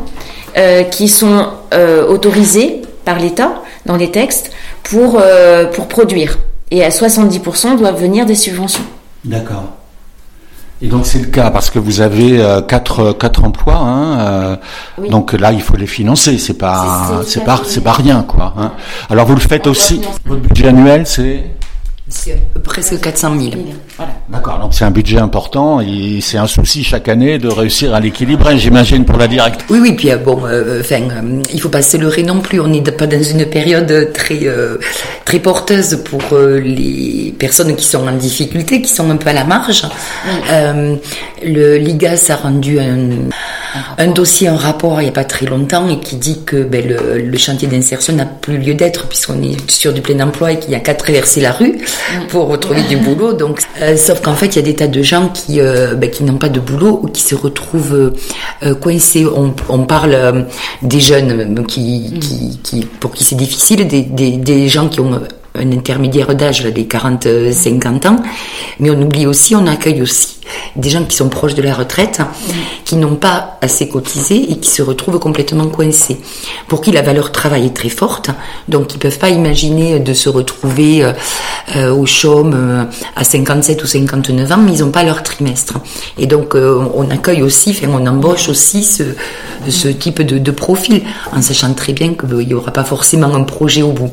qui 0.90 1.08
sont 1.08 1.46
autorisés 2.10 2.82
par 3.06 3.18
l'État 3.18 3.62
dans 3.86 3.96
les 3.96 4.10
textes 4.10 4.50
pour, 4.82 5.22
pour 5.72 5.88
produire. 5.88 6.38
Et 6.70 6.84
à 6.84 6.90
70% 6.90 7.78
doivent 7.78 7.98
venir 7.98 8.26
des 8.26 8.34
subventions. 8.34 8.84
D'accord. 9.24 9.64
Et 10.84 10.88
donc 10.88 11.06
c'est 11.06 11.20
le 11.20 11.26
cas 11.26 11.50
parce 11.50 11.70
que 11.70 11.78
vous 11.78 12.00
avez 12.00 12.40
euh, 12.42 12.60
quatre, 12.60 13.12
quatre 13.12 13.44
emplois. 13.44 13.76
Hein, 13.76 14.18
euh, 14.18 14.56
Donc 15.08 15.32
là, 15.32 15.52
il 15.52 15.62
faut 15.62 15.76
les 15.76 15.86
financer. 15.86 16.38
C'est 16.38 16.58
pas, 16.58 17.22
C'est- 17.24 17.44
pas, 17.44 17.60
c'est 17.64 17.82
pas 17.82 17.92
rien, 17.92 18.24
quoi. 18.26 18.52
hein. 18.58 18.72
Alors 19.08 19.26
vous 19.26 19.34
le 19.34 19.40
faites 19.40 19.66
aussi. 19.68 20.00
Votre 20.26 20.40
budget 20.40 20.66
annuel, 20.68 21.06
C'est 21.06 21.44
presque 22.64 23.00
400 23.00 23.38
000. 23.38 23.50
Voilà. 23.96 24.12
D'accord. 24.28 24.58
Donc 24.58 24.74
c'est 24.74 24.84
un 24.84 24.90
budget 24.90 25.18
important 25.18 25.80
et 25.80 26.18
c'est 26.20 26.38
un 26.38 26.46
souci 26.46 26.84
chaque 26.84 27.08
année 27.08 27.38
de 27.38 27.48
réussir 27.48 27.94
à 27.94 28.00
l'équilibrer, 28.00 28.58
j'imagine, 28.58 29.04
pour 29.04 29.18
la 29.18 29.28
directe. 29.28 29.64
Oui, 29.70 29.78
oui, 29.80 29.92
puis 29.92 30.10
euh, 30.10 30.16
bon, 30.16 30.40
euh, 30.44 30.80
enfin, 30.80 31.02
euh, 31.10 31.42
il 31.52 31.60
faut 31.60 31.68
pas 31.68 31.82
se 31.82 31.96
leurrer 31.96 32.22
non 32.22 32.40
plus. 32.40 32.60
On 32.60 32.68
n'est 32.68 32.82
pas 32.82 33.06
dans 33.06 33.22
une 33.22 33.46
période 33.46 34.12
très 34.12 34.40
euh, 34.44 34.78
très 35.24 35.38
porteuse 35.38 36.02
pour 36.04 36.22
euh, 36.32 36.58
les 36.60 37.34
personnes 37.38 37.74
qui 37.76 37.86
sont 37.86 38.06
en 38.06 38.12
difficulté, 38.12 38.82
qui 38.82 38.90
sont 38.90 39.10
un 39.10 39.16
peu 39.16 39.30
à 39.30 39.32
la 39.32 39.44
marge. 39.44 39.82
Euh, 40.50 40.96
le 41.44 41.76
l'IGAS 41.78 42.26
a 42.30 42.36
rendu 42.36 42.78
un, 42.78 43.28
un 43.98 44.08
dossier, 44.08 44.48
un 44.48 44.56
rapport 44.56 45.00
il 45.00 45.04
n'y 45.04 45.10
a 45.10 45.12
pas 45.12 45.24
très 45.24 45.46
longtemps 45.46 45.88
et 45.88 45.98
qui 45.98 46.16
dit 46.16 46.40
que 46.44 46.62
ben, 46.62 46.86
le, 46.86 47.18
le 47.18 47.38
chantier 47.38 47.68
d'insertion 47.68 48.14
n'a 48.14 48.26
plus 48.26 48.58
lieu 48.58 48.74
d'être 48.74 49.06
puisqu'on 49.06 49.42
est 49.42 49.70
sur 49.70 49.92
du 49.92 50.00
plein 50.00 50.18
emploi 50.20 50.52
et 50.52 50.58
qu'il 50.58 50.70
n'y 50.70 50.76
a 50.76 50.80
qu'à 50.80 50.94
traverser 50.94 51.40
la 51.40 51.52
rue 51.52 51.78
pour 52.28 52.48
retrouver 52.48 52.82
du 52.82 52.96
boulot. 52.96 53.32
Donc, 53.32 53.62
euh, 53.80 53.96
sauf 53.96 54.20
qu'en 54.20 54.34
fait, 54.34 54.46
il 54.46 54.56
y 54.56 54.58
a 54.58 54.62
des 54.62 54.74
tas 54.74 54.88
de 54.88 55.02
gens 55.02 55.28
qui 55.28 55.60
euh, 55.60 55.94
ben, 55.94 56.10
qui 56.10 56.24
n'ont 56.24 56.38
pas 56.38 56.48
de 56.48 56.60
boulot 56.60 57.00
ou 57.02 57.08
qui 57.08 57.22
se 57.22 57.34
retrouvent 57.34 58.12
euh, 58.62 58.74
coincés. 58.74 59.26
On, 59.26 59.54
on 59.68 59.84
parle 59.84 60.46
des 60.82 61.00
jeunes 61.00 61.64
qui, 61.66 62.14
qui, 62.20 62.58
qui 62.62 62.84
pour 63.00 63.12
qui 63.12 63.24
c'est 63.24 63.36
difficile, 63.36 63.86
des, 63.88 64.02
des, 64.02 64.32
des 64.32 64.68
gens 64.68 64.88
qui 64.88 65.00
ont 65.00 65.20
un 65.54 65.72
intermédiaire 65.72 66.34
d'âge, 66.34 66.64
des 66.64 66.84
40-50 66.84 68.08
ans, 68.08 68.16
mais 68.80 68.90
on 68.90 69.00
oublie 69.02 69.26
aussi, 69.26 69.54
on 69.54 69.66
accueille 69.66 70.00
aussi 70.00 70.41
des 70.76 70.90
gens 70.90 71.04
qui 71.04 71.16
sont 71.16 71.28
proches 71.28 71.54
de 71.54 71.62
la 71.62 71.74
retraite, 71.74 72.20
qui 72.84 72.96
n'ont 72.96 73.16
pas 73.16 73.58
assez 73.60 73.88
cotisé 73.88 74.50
et 74.50 74.58
qui 74.58 74.70
se 74.70 74.82
retrouvent 74.82 75.18
complètement 75.18 75.66
coincés, 75.68 76.20
pour 76.68 76.80
qui 76.80 76.92
la 76.92 77.02
valeur 77.02 77.32
travail 77.32 77.66
est 77.66 77.76
très 77.76 77.88
forte, 77.88 78.30
donc 78.68 78.94
ils 78.94 78.98
peuvent 78.98 79.18
pas 79.18 79.30
imaginer 79.30 80.00
de 80.00 80.14
se 80.14 80.28
retrouver 80.28 81.04
euh, 81.04 81.12
euh, 81.76 81.94
au 81.94 82.06
chôme 82.06 82.54
euh, 82.54 82.84
à 83.16 83.24
57 83.24 83.82
ou 83.82 83.86
59 83.86 84.52
ans, 84.52 84.56
mais 84.58 84.72
ils 84.72 84.80
n'ont 84.80 84.90
pas 84.90 85.04
leur 85.04 85.22
trimestre. 85.22 85.74
Et 86.18 86.26
donc 86.26 86.54
on 86.54 87.10
accueille 87.10 87.42
aussi, 87.42 87.78
on 87.88 88.06
embauche 88.06 88.48
aussi 88.48 88.84
ce, 88.84 89.88
type 89.88 90.22
de, 90.22 90.50
profil, 90.50 91.02
en 91.32 91.42
sachant 91.42 91.72
très 91.74 91.92
bien 91.92 92.14
qu'il 92.14 92.46
n'y 92.46 92.54
aura 92.54 92.72
pas 92.72 92.84
forcément 92.84 93.34
un 93.34 93.42
projet 93.42 93.82
au 93.82 93.92
bout. 93.92 94.10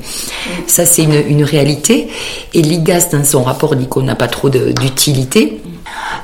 Ça, 0.67 0.85
c'est 0.85 1.03
une, 1.03 1.23
une 1.27 1.43
réalité. 1.43 2.09
Et 2.53 2.61
l'IGAS, 2.61 3.09
dans 3.11 3.23
son 3.23 3.43
rapport, 3.43 3.75
dit 3.75 3.87
qu'on 3.87 4.03
n'a 4.03 4.15
pas 4.15 4.27
trop 4.27 4.49
d'utilité. 4.49 5.59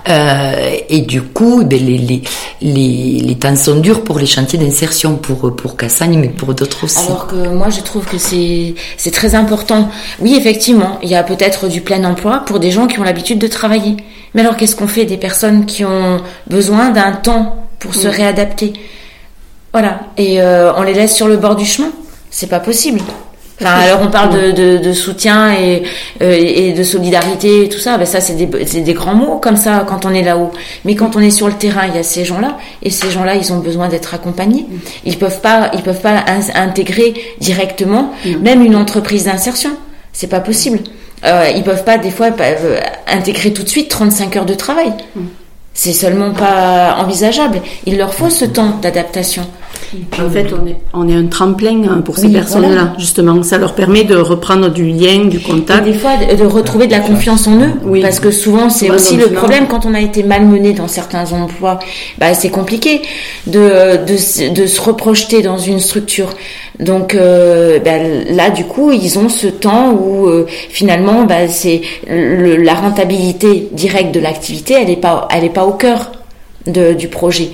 Euh, 0.07 0.75
et 0.87 1.01
du 1.01 1.21
coup, 1.23 1.63
ben, 1.63 1.83
les, 1.83 1.97
les, 1.97 2.21
les, 2.61 3.19
les 3.19 3.35
temps 3.35 3.55
sont 3.55 3.79
durs 3.79 4.03
pour 4.03 4.19
les 4.19 4.27
chantiers 4.27 4.59
d'insertion, 4.59 5.15
pour, 5.15 5.55
pour 5.55 5.75
Cassagne, 5.77 6.19
mais 6.19 6.29
pour 6.29 6.53
d'autres 6.53 6.83
aussi. 6.83 7.07
Alors 7.07 7.27
que 7.27 7.47
moi, 7.49 7.69
je 7.69 7.81
trouve 7.81 8.05
que 8.05 8.17
c'est 8.17 8.75
c'est 8.97 9.11
très 9.11 9.33
important. 9.33 9.89
Oui, 10.19 10.35
effectivement, 10.35 10.99
il 11.01 11.09
y 11.09 11.15
a 11.15 11.23
peut-être 11.23 11.67
du 11.67 11.81
plein 11.81 12.03
emploi 12.03 12.43
pour 12.45 12.59
des 12.59 12.69
gens 12.69 12.85
qui 12.85 12.99
ont 12.99 13.03
l'habitude 13.03 13.39
de 13.39 13.47
travailler. 13.47 13.97
Mais 14.33 14.41
alors, 14.41 14.57
qu'est-ce 14.57 14.75
qu'on 14.75 14.87
fait 14.87 15.05
des 15.05 15.17
personnes 15.17 15.65
qui 15.65 15.83
ont 15.85 16.21
besoin 16.47 16.89
d'un 16.91 17.13
temps 17.13 17.55
pour 17.79 17.95
se 17.95 18.07
réadapter? 18.07 18.73
Voilà. 19.73 20.01
Et 20.17 20.41
euh, 20.41 20.71
on 20.75 20.83
les 20.83 20.93
laisse 20.93 21.15
sur 21.15 21.27
le 21.27 21.37
bord 21.37 21.55
du 21.55 21.65
chemin? 21.65 21.89
C'est 22.29 22.47
pas 22.47 22.59
possible. 22.59 22.99
Enfin, 23.61 23.71
alors 23.71 23.99
on 24.03 24.07
parle 24.11 24.33
de, 24.33 24.51
de, 24.51 24.77
de 24.79 24.91
soutien 24.93 25.53
et, 25.53 25.83
euh, 26.21 26.33
et 26.37 26.73
de 26.73 26.83
solidarité 26.83 27.63
et 27.65 27.69
tout 27.69 27.79
ça. 27.79 27.97
Ben 27.97 28.05
ça, 28.05 28.19
c'est 28.19 28.33
des, 28.33 28.45
des 28.47 28.93
grands 28.93 29.15
mots 29.15 29.37
comme 29.41 29.55
ça 29.55 29.85
quand 29.87 30.05
on 30.05 30.11
est 30.13 30.23
là-haut. 30.23 30.51
Mais 30.83 30.95
quand 30.95 31.15
on 31.15 31.19
est 31.21 31.29
sur 31.29 31.47
le 31.47 31.53
terrain, 31.53 31.83
il 31.87 31.95
y 31.95 31.97
a 31.99 32.03
ces 32.03 32.25
gens-là 32.25 32.57
et 32.83 32.89
ces 32.89 33.09
gens-là, 33.11 33.35
ils 33.35 33.53
ont 33.53 33.59
besoin 33.59 33.87
d'être 33.87 34.13
accompagnés. 34.13 34.65
Ils 35.05 35.17
peuvent 35.17 35.39
pas, 35.39 35.71
ils 35.73 35.81
peuvent 35.83 36.01
pas 36.01 36.25
in- 36.27 36.61
intégrer 36.67 37.13
directement 37.39 38.11
même 38.41 38.61
une 38.61 38.75
entreprise 38.75 39.23
d'insertion. 39.25 39.71
C'est 40.11 40.27
pas 40.27 40.41
possible. 40.41 40.79
Euh, 41.23 41.47
ils 41.55 41.63
peuvent 41.63 41.85
pas 41.85 41.97
des 41.97 42.11
fois 42.11 42.31
pas, 42.31 42.43
euh, 42.43 42.79
intégrer 43.07 43.53
tout 43.53 43.63
de 43.63 43.69
suite 43.69 43.87
35 43.89 44.35
heures 44.35 44.45
de 44.45 44.53
travail. 44.53 44.91
C'est 45.73 45.93
seulement 45.93 46.31
pas 46.31 46.95
envisageable. 46.99 47.61
Il 47.85 47.97
leur 47.97 48.13
faut 48.13 48.29
ce 48.29 48.45
temps 48.45 48.77
d'adaptation. 48.81 49.45
En 50.19 50.29
fait, 50.29 50.47
on 50.53 50.65
est, 50.67 50.75
on 50.93 51.07
est 51.07 51.15
un 51.15 51.25
tremplin 51.27 51.81
hein, 51.89 52.01
pour 52.03 52.17
ces 52.17 52.27
Oui, 52.27 52.33
personnes-là, 52.33 52.67
voilà. 52.67 52.93
justement. 52.97 53.41
Ça 53.43 53.57
leur 53.57 53.73
permet 53.75 54.03
de 54.03 54.15
reprendre 54.15 54.69
du 54.69 54.85
lien, 54.85 55.25
du 55.25 55.37
Et 55.37 55.41
contact. 55.41 55.83
des 55.85 55.93
fois, 55.93 56.11
de, 56.17 56.43
retrouver 56.45 56.87
de 56.87 56.91
la 56.91 56.99
confiance 56.99 57.47
en 57.47 57.59
eux. 57.59 57.71
Oui. 57.85 58.01
Parce 58.01 58.19
que 58.19 58.31
souvent, 58.31 58.69
c'est 58.69 58.89
aussi 58.89 59.15
le 59.17 59.27
problème 59.27 59.67
quand 59.67 59.85
on 59.85 59.93
a 59.93 60.01
été 60.01 60.23
malmené 60.23 60.73
dans 60.73 60.87
certains 60.87 61.31
emplois. 61.33 61.79
Bah, 62.17 62.33
c'est 62.33 62.49
compliqué 62.49 63.01
de, 63.47 64.03
de, 64.05 64.17
se- 64.17 64.51
de 64.53 64.65
se 64.67 64.81
reprojeter 64.81 65.41
dans 65.41 65.57
une 65.57 65.79
structure. 65.79 66.29
Donc 66.79 67.15
euh, 67.15 67.79
bah, 67.79 67.91
là, 68.29 68.49
du 68.49 68.65
coup, 68.65 68.91
ils 68.91 69.17
ont 69.17 69.29
ce 69.29 69.47
temps 69.47 69.91
où 69.93 70.27
euh, 70.27 70.45
finalement, 70.69 71.23
bah, 71.23 71.47
c'est 71.47 71.81
la 72.07 72.73
rentabilité 72.73 73.69
directe 73.71 74.13
de 74.13 74.19
l'activité, 74.19 74.75
elle 74.81 74.87
n'est 74.87 74.95
pas, 74.97 75.27
elle 75.31 75.43
est 75.43 75.49
pas 75.49 75.65
au 75.65 75.71
cœur 75.73 76.11
de, 76.67 76.93
du 76.93 77.07
projet. 77.07 77.51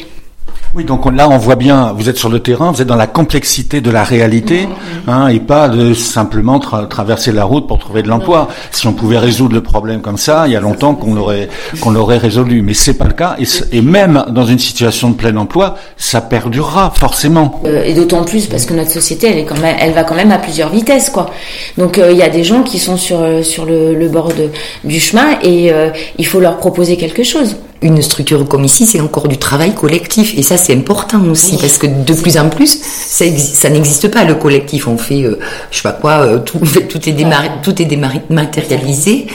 Oui, 0.73 0.85
donc 0.85 1.05
on- 1.05 1.09
là 1.11 1.27
on 1.29 1.37
voit 1.37 1.57
bien, 1.57 1.91
vous 1.97 2.07
êtes 2.07 2.15
sur 2.17 2.29
le 2.29 2.39
terrain, 2.39 2.71
vous 2.71 2.81
êtes 2.81 2.87
dans 2.87 2.95
la 2.95 3.05
complexité 3.07 3.81
de 3.81 3.91
la 3.91 4.05
réalité, 4.05 4.69
hein, 5.05 5.27
et 5.27 5.41
pas 5.41 5.67
de 5.67 5.93
simplement 5.93 6.59
tra- 6.59 6.87
traverser 6.87 7.33
la 7.33 7.43
route 7.43 7.67
pour 7.67 7.77
trouver 7.77 8.03
de 8.03 8.07
l'emploi. 8.07 8.47
Si 8.71 8.87
on 8.87 8.93
pouvait 8.93 9.17
résoudre 9.17 9.53
le 9.53 9.61
problème 9.61 9.99
comme 10.01 10.15
ça, 10.15 10.43
il 10.47 10.53
y 10.53 10.55
a 10.55 10.61
longtemps 10.61 10.95
qu'on 10.95 11.13
l'aurait 11.13 11.49
qu'on 11.81 11.89
l'aurait 11.91 12.17
résolu, 12.19 12.61
mais 12.61 12.73
c'est 12.73 12.93
pas 12.93 13.03
le 13.05 13.11
cas. 13.13 13.35
Et, 13.73 13.81
même 13.81 14.23
dans 14.29 14.45
une 14.45 14.59
situation 14.59 15.09
de 15.09 15.15
plein 15.15 15.35
emploi, 15.35 15.75
ça 15.97 16.21
perdurera 16.21 16.93
forcément. 16.95 17.59
Euh, 17.65 17.83
et 17.83 17.93
d'autant 17.93 18.23
plus 18.23 18.45
parce 18.47 18.65
que 18.65 18.73
notre 18.73 18.91
société, 18.91 19.27
elle 19.29 19.39
est 19.39 19.45
quand 19.45 19.59
même, 19.59 19.75
elle 19.77 19.91
va 19.91 20.05
quand 20.05 20.15
même 20.15 20.31
à 20.31 20.37
plusieurs 20.37 20.69
vitesses, 20.69 21.09
quoi. 21.09 21.31
Donc 21.77 21.97
euh, 21.97 22.11
il 22.13 22.17
y 22.17 22.23
a 22.23 22.29
des 22.29 22.45
gens 22.45 22.63
qui 22.63 22.79
sont 22.79 22.95
sur 22.95 23.19
euh, 23.21 23.43
sur 23.43 23.65
le, 23.65 23.93
le 23.93 24.07
bord 24.07 24.29
de, 24.29 24.47
du 24.85 25.01
chemin 25.01 25.37
et 25.43 25.73
euh, 25.73 25.89
il 26.17 26.25
faut 26.25 26.39
leur 26.39 26.55
proposer 26.57 26.95
quelque 26.95 27.23
chose. 27.23 27.57
Une 27.83 27.99
structure 28.03 28.47
comme 28.47 28.63
ici, 28.63 28.85
c'est 28.85 29.01
encore 29.01 29.27
du 29.27 29.37
travail 29.37 29.73
collectif. 29.73 30.37
Et 30.37 30.43
ça, 30.43 30.55
c'est 30.57 30.73
important 30.75 31.19
aussi, 31.25 31.57
parce 31.57 31.79
que 31.79 31.87
de 31.87 32.13
plus 32.13 32.37
en 32.37 32.47
plus, 32.49 32.79
ça, 32.83 33.25
exi- 33.25 33.53
ça 33.55 33.69
n'existe 33.69 34.09
pas, 34.09 34.23
le 34.23 34.35
collectif. 34.35 34.87
On 34.87 34.97
fait, 34.97 35.23
euh, 35.23 35.39
je 35.71 35.77
sais 35.77 35.81
pas 35.83 35.93
quoi, 35.93 36.11
euh, 36.21 36.37
tout, 36.39 36.59
tout 36.89 37.09
est, 37.09 37.13
démar- 37.13 37.61
tout 37.63 37.81
est 37.81 37.85
dématérialisé. 37.85 39.27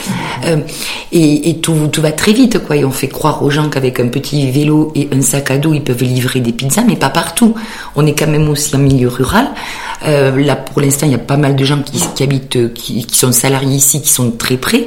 Euh, 0.45 0.59
et 1.12 1.49
et 1.50 1.57
tout, 1.59 1.88
tout 1.91 2.00
va 2.03 2.12
très 2.12 2.33
vite, 2.33 2.59
quoi. 2.65 2.76
Et 2.76 2.85
on 2.85 2.91
fait 2.93 3.09
croire 3.09 3.43
aux 3.43 3.50
gens 3.50 3.69
qu'avec 3.69 3.99
un 3.99 4.09
petit 4.09 4.50
vélo 4.50 4.93
et 4.95 5.09
un 5.12 5.23
sac 5.23 5.50
à 5.50 5.59
dos, 5.59 5.75
ils 5.75 5.83
peuvent 5.83 6.03
livrer 6.05 6.41
des 6.41 6.53
pizzas, 6.53 6.85
mais 6.87 6.97
pas 6.97 7.11
partout. 7.11 7.55
On 7.97 8.07
est 8.07 8.15
quand 8.15 8.29
même 8.29 8.49
aussi 8.49 8.75
en 8.76 8.79
milieu 8.79 9.09
rural. 9.09 9.49
Euh, 10.07 10.37
là, 10.45 10.55
pour 10.57 10.81
l'instant, 10.83 11.07
il 11.07 11.12
y 11.12 11.17
a 11.17 11.19
pas 11.19 11.37
mal 11.37 11.57
de 11.57 11.65
gens 11.65 11.81
qui, 11.83 12.00
qui 12.15 12.23
habitent, 12.23 12.73
qui, 12.75 13.05
qui 13.07 13.19
sont 13.19 13.33
salariés 13.33 13.76
ici, 13.76 14.00
qui 14.03 14.12
sont 14.12 14.31
très 14.31 14.57
près. 14.57 14.87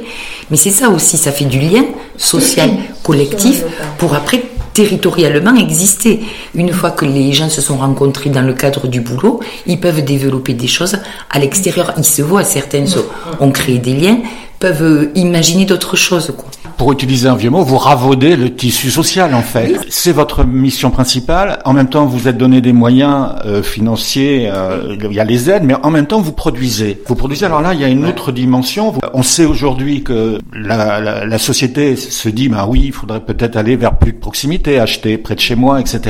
Mais 0.50 0.56
c'est 0.56 0.70
ça 0.70 0.88
aussi, 0.88 1.16
ça 1.18 1.30
fait 1.32 1.44
du 1.44 1.58
lien 1.58 1.84
social, 2.16 2.70
collectif, 3.02 3.49
pour 3.98 4.14
après 4.14 4.42
territorialement 4.72 5.54
exister. 5.56 6.20
Une 6.54 6.72
fois 6.72 6.92
que 6.92 7.04
les 7.04 7.32
gens 7.32 7.48
se 7.48 7.60
sont 7.60 7.76
rencontrés 7.78 8.30
dans 8.30 8.42
le 8.42 8.54
cadre 8.54 8.86
du 8.86 9.00
boulot, 9.00 9.40
ils 9.66 9.80
peuvent 9.80 10.04
développer 10.04 10.54
des 10.54 10.68
choses 10.68 10.96
à 11.30 11.38
l'extérieur. 11.38 11.92
Ils 11.98 12.04
se 12.04 12.22
voient, 12.22 12.44
certains 12.44 12.86
sont- 12.86 13.04
ont 13.40 13.50
créé 13.50 13.78
des 13.78 13.94
liens, 13.94 14.18
peuvent 14.58 15.08
imaginer 15.14 15.64
d'autres 15.64 15.96
choses. 15.96 16.32
Quoi. 16.36 16.48
Pour 16.80 16.92
utiliser 16.92 17.28
un 17.28 17.36
vieux 17.36 17.50
mot, 17.50 17.62
vous 17.62 17.76
ravaudez 17.76 18.36
le 18.36 18.54
tissu 18.54 18.90
social 18.90 19.34
en 19.34 19.42
fait. 19.42 19.70
C'est 19.90 20.12
votre 20.12 20.44
mission 20.44 20.90
principale. 20.90 21.58
En 21.66 21.74
même 21.74 21.90
temps, 21.90 22.06
vous 22.06 22.26
êtes 22.26 22.38
donné 22.38 22.62
des 22.62 22.72
moyens 22.72 23.34
euh, 23.44 23.62
financiers. 23.62 24.50
euh, 24.50 24.96
il 24.98 25.12
y 25.12 25.20
a 25.20 25.24
les 25.24 25.50
aides, 25.50 25.64
mais 25.64 25.74
en 25.82 25.90
même 25.90 26.06
temps, 26.06 26.22
vous 26.22 26.32
produisez. 26.32 26.98
Vous 27.06 27.14
produisez. 27.16 27.44
Alors 27.44 27.60
là, 27.60 27.74
il 27.74 27.80
y 27.80 27.84
a 27.84 27.88
une 27.88 28.06
autre 28.06 28.32
dimension. 28.32 28.94
On 29.12 29.22
sait 29.22 29.44
aujourd'hui 29.44 30.02
que 30.02 30.38
la, 30.54 31.00
la, 31.02 31.26
la 31.26 31.38
société 31.38 31.96
se 31.96 32.30
dit, 32.30 32.48
bah 32.48 32.64
oui, 32.66 32.80
il 32.86 32.92
faudrait 32.92 33.20
peut-être 33.20 33.56
aller 33.56 33.76
vers 33.76 33.98
plus 33.98 34.14
de 34.14 34.18
proximité, 34.18 34.80
acheter 34.80 35.18
près 35.18 35.34
de 35.34 35.40
chez 35.40 35.56
moi, 35.56 35.80
etc. 35.80 36.00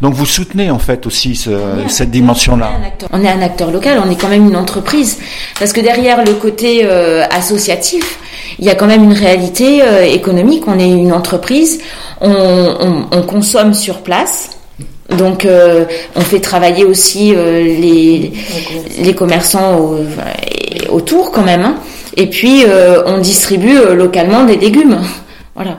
Donc 0.00 0.14
vous 0.14 0.26
soutenez 0.26 0.68
en 0.72 0.80
fait 0.80 1.06
aussi 1.06 1.36
ce- 1.36 1.84
cette 1.86 2.10
dimension-là. 2.10 2.70
On 2.76 2.82
est 2.82 2.84
un 2.84 2.88
acteur- 2.88 3.08
On 3.12 3.22
est 3.22 3.28
un 3.30 3.40
acteur 3.40 3.70
local, 3.70 4.02
on 4.04 4.10
est 4.10 4.16
quand 4.20 4.28
même 4.28 4.48
une 4.48 4.56
entreprise. 4.56 5.20
Parce 5.60 5.72
que 5.72 5.80
derrière 5.80 6.24
le 6.24 6.32
côté 6.32 6.80
euh, 6.82 7.22
associatif, 7.30 8.18
il 8.58 8.64
y 8.64 8.70
a 8.70 8.74
quand 8.74 8.86
même 8.86 9.04
une 9.04 9.12
réalité 9.12 9.82
euh, 9.82 10.02
économique. 10.04 10.64
On 10.66 10.78
est 10.78 10.90
une 10.90 11.12
entreprise, 11.12 11.80
on, 12.20 12.30
on- 12.30 13.06
on 13.12 13.22
consomme 13.22 13.74
sur 13.74 13.98
place. 13.98 14.50
Donc, 15.16 15.44
euh, 15.46 15.84
on 16.16 16.20
fait 16.20 16.40
travailler 16.40 16.84
aussi 16.84 17.32
euh, 17.34 17.62
les, 17.62 19.14
commerçants 19.14 19.90
autour 20.90 21.30
quand 21.32 21.42
même. 21.44 21.62
hein. 21.62 21.76
Et 22.16 22.26
puis, 22.26 22.64
on 23.06 23.18
distribue 23.18 23.78
localement 23.94 24.44
des 24.44 24.56
légumes. 24.56 24.98
Voilà. 25.54 25.78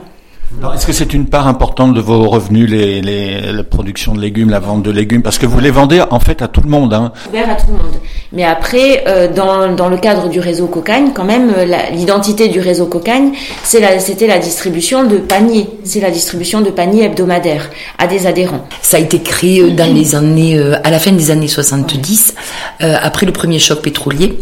Est-ce 0.74 0.86
que 0.86 0.92
c'est 0.92 1.14
une 1.14 1.26
part 1.26 1.46
importante 1.46 1.94
de 1.94 2.00
vos 2.00 2.28
revenus, 2.28 2.68
les, 2.68 3.00
les, 3.00 3.52
la 3.52 3.62
production 3.62 4.14
de 4.14 4.20
légumes, 4.20 4.50
la 4.50 4.58
vente 4.58 4.82
de 4.82 4.90
légumes? 4.90 5.22
Parce 5.22 5.38
que 5.38 5.46
vous 5.46 5.60
les 5.60 5.70
vendez 5.70 6.02
en 6.10 6.20
fait 6.20 6.42
à 6.42 6.48
tout 6.48 6.60
le 6.60 6.68
monde. 6.68 6.92
Hein. 6.92 7.12
Ouvert 7.28 7.48
à 7.48 7.54
tout 7.54 7.68
le 7.68 7.74
monde. 7.74 7.94
Mais 8.32 8.44
après, 8.44 9.04
euh, 9.06 9.32
dans, 9.32 9.74
dans 9.74 9.88
le 9.88 9.96
cadre 9.96 10.28
du 10.28 10.38
réseau 10.38 10.66
Cocagne, 10.66 11.10
quand 11.14 11.24
même, 11.24 11.52
euh, 11.56 11.64
l'identité 11.92 12.48
du 12.48 12.60
réseau 12.60 12.86
Cocagne, 12.86 13.32
c'est 13.62 13.80
la, 13.80 13.98
c'était 14.00 14.26
la 14.26 14.38
distribution 14.38 15.04
de 15.04 15.16
paniers. 15.16 15.68
C'est 15.84 16.00
la 16.00 16.10
distribution 16.10 16.60
de 16.60 16.70
paniers 16.70 17.04
hebdomadaires 17.04 17.70
à 17.98 18.06
des 18.06 18.26
adhérents. 18.26 18.66
Ça 18.82 18.98
a 18.98 19.00
été 19.00 19.20
créé 19.20 19.62
euh, 19.62 19.70
dans 19.70 19.92
les 19.92 20.14
années, 20.14 20.60
à 20.84 20.90
la 20.90 20.98
fin 20.98 21.12
des 21.12 21.30
années 21.30 21.48
70, 21.48 22.34
après 22.80 23.24
le 23.24 23.32
premier 23.32 23.58
choc 23.58 23.82
pétrolier, 23.82 24.38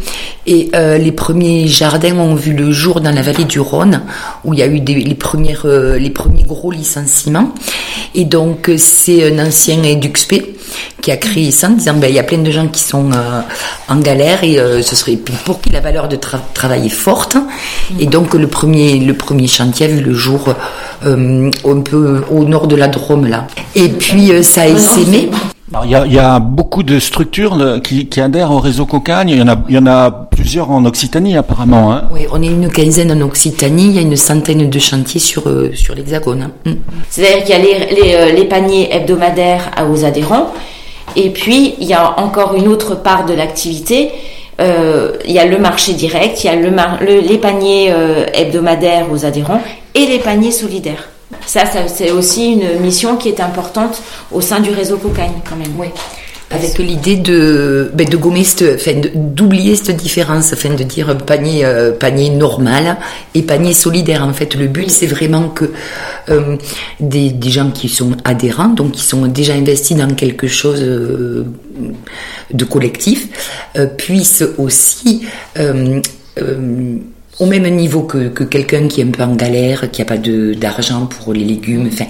et 0.47 0.71
les 0.75 1.13
premiers 1.13 1.67
jardins 1.67 2.17
ont 2.17 2.35
vu 2.35 2.53
le 2.53 2.71
jour 2.71 3.01
dans 3.01 3.11
la 3.11 3.23
vallée 3.23 3.45
du 3.45 3.61
Rhône, 3.61 4.03
où 4.45 4.55
il 4.55 4.61
y 4.61 4.63
a 4.63 4.67
eu 4.67 4.81
des, 4.81 4.95
les 4.95 5.15
premières 5.15 5.67
les 5.99 6.11
premiers 6.11 6.45
gros 6.45 6.71
licenciements. 6.71 7.53
Et 8.15 8.25
donc, 8.25 8.71
c'est 8.77 9.33
un 9.33 9.47
ancien 9.47 9.83
EduxP 9.83 10.35
qui 11.01 11.11
a 11.11 11.17
créé 11.17 11.51
ça 11.51 11.69
en 11.69 11.73
disant 11.73 11.95
ben, 11.95 12.09
il 12.09 12.15
y 12.15 12.19
a 12.19 12.23
plein 12.25 12.39
de 12.39 12.51
gens 12.51 12.69
qui 12.69 12.83
sont 12.83 13.11
euh, 13.13 13.41
en 13.89 13.97
galère 13.97 14.45
et 14.45 14.59
euh, 14.59 14.83
ce 14.83 14.97
serait 14.97 15.17
pour 15.17 15.61
qui 15.61 15.71
la 15.71 15.81
valeur 15.81 16.09
de 16.09 16.17
travail 16.55 16.87
est 16.87 16.91
forte. 16.91 17.37
Et 17.99 18.07
donc, 18.07 18.35
le 18.35 18.47
premier, 18.47 18.99
le 18.99 19.15
premier 19.15 19.47
chantier 19.47 19.87
a 19.87 19.89
vu 19.89 20.01
le 20.01 20.15
jour 20.15 20.55
euh, 21.05 21.51
un 21.65 21.81
peu 21.81 22.25
au 22.31 22.45
nord 22.45 22.67
de 22.67 22.77
la 22.77 22.89
Drôme, 22.89 23.27
là. 23.27 23.47
Et 23.75 23.89
puis, 23.89 24.33
ça 24.43 24.63
a 24.63 24.69
essaimé. 24.69 25.31
Il 25.85 25.91
y, 25.91 25.95
a, 25.95 26.07
il 26.07 26.13
y, 26.13 26.19
a, 26.19 26.39
beaucoup 26.39 26.83
de 26.83 26.99
structures 26.99 27.81
qui, 27.83 28.09
adhèrent 28.21 28.53
au 28.53 28.59
réseau 28.59 28.87
Cocagne. 28.87 29.29
Il 29.29 29.39
y 29.39 29.43
en 29.43 29.49
a, 29.49 29.57
y 29.69 29.77
en 29.77 29.87
a 29.87 30.11
plusieurs 30.11 30.71
en 30.71 30.85
Occitanie 30.87 31.37
apparemment. 31.37 31.93
Hein. 31.93 32.05
Oui, 32.11 32.23
on 32.33 32.43
est 32.43 32.47
une 32.47 32.71
quinzaine 32.71 33.13
en 33.13 33.21
Occitanie. 33.21 33.89
Il 33.89 33.95
y 33.95 33.99
a 33.99 34.03
une 34.03 34.17
centaine 34.17 34.71
de 34.71 34.79
chantiers 34.79 35.21
sur 35.21 35.47
euh, 35.47 35.73
sur 35.75 35.95
l'Hexagone. 35.95 36.51
Mm. 36.65 36.73
C'est-à-dire 37.11 37.45
qu'il 37.45 37.51
y 37.51 37.53
a 37.53 37.59
les, 37.59 38.33
les, 38.33 38.43
euh, 38.43 38.49
paniers 38.49 38.95
hebdomadaires 38.95 39.71
aux 39.91 40.05
adhérents, 40.07 40.55
et 41.17 41.31
puis 41.31 41.75
il 41.79 41.87
y 41.87 41.95
a 41.95 42.19
encore 42.19 42.55
une 42.55 42.69
autre 42.69 42.95
part 42.95 43.27
de 43.27 43.35
l'activité. 43.35 44.11
Euh, 44.61 45.13
il 45.27 45.33
y 45.33 45.39
a 45.39 45.45
le 45.45 45.59
marché 45.59 45.93
direct, 45.93 46.43
il 46.43 46.47
y 46.47 46.51
a 46.51 46.57
le, 46.57 46.71
le 46.71 47.21
les 47.21 47.39
paniers 47.39 47.93
hebdomadaires 48.33 49.13
aux 49.13 49.27
adhérents 49.27 49.63
et 49.95 50.07
les 50.07 50.19
paniers 50.19 50.51
solidaires. 50.51 51.11
Ça, 51.47 51.65
c'est 51.87 52.11
aussi 52.11 52.53
une 52.53 52.81
mission 52.81 53.17
qui 53.17 53.29
est 53.29 53.41
importante 53.41 54.03
au 54.33 54.41
sein 54.41 54.61
du 54.61 54.71
réseau 54.71 54.97
Cocagne, 54.97 55.41
quand 55.49 55.57
même. 55.57 55.73
Oui. 55.79 55.89
Avec 56.51 56.79
l'idée 56.79 57.17
de, 57.17 57.91
ben 57.93 58.09
de 58.09 58.17
gommer, 58.17 58.43
enfin, 58.75 58.93
d'oublier 59.15 59.77
cette 59.77 59.97
différence, 59.97 60.55
enfin, 60.55 60.71
de 60.71 60.83
dire 60.83 61.19
panier, 61.19 61.63
euh, 61.67 61.93
panier 61.93 62.31
normal 62.31 62.97
et 63.35 63.43
panier 63.43 63.75
solidaire. 63.75 64.25
En 64.25 64.33
fait, 64.33 64.55
le 64.55 64.67
but, 64.67 64.91
c'est 64.91 65.07
vraiment 65.07 65.51
que 65.51 65.67
euh, 66.31 66.57
des, 67.01 67.29
des, 67.31 67.51
gens 67.51 67.71
qui 67.71 67.91
sont 67.91 68.17
adhérents, 68.25 68.69
donc 68.69 68.93
qui 68.93 69.03
sont 69.03 69.27
déjà 69.27 69.53
investis 69.53 69.95
dans 69.95 70.15
quelque 70.15 70.47
chose 70.47 70.81
euh, 70.81 71.45
de 72.51 72.65
collectif, 72.65 73.29
puissent 73.99 74.45
aussi 74.57 75.27
au 77.41 77.47
même 77.47 77.69
niveau 77.69 78.03
que, 78.03 78.29
que 78.29 78.45
quelqu'un 78.45 78.89
qui 78.89 79.01
est 79.01 79.05
un 79.05 79.11
peu 79.11 79.23
en 79.23 79.35
galère, 79.35 79.91
qui 79.91 80.01
n'a 80.01 80.05
pas 80.05 80.17
d'argent 80.17 81.07
pour 81.07 81.33
les 81.33 81.45
légumes, 81.45 81.89
enfin, 81.93 82.07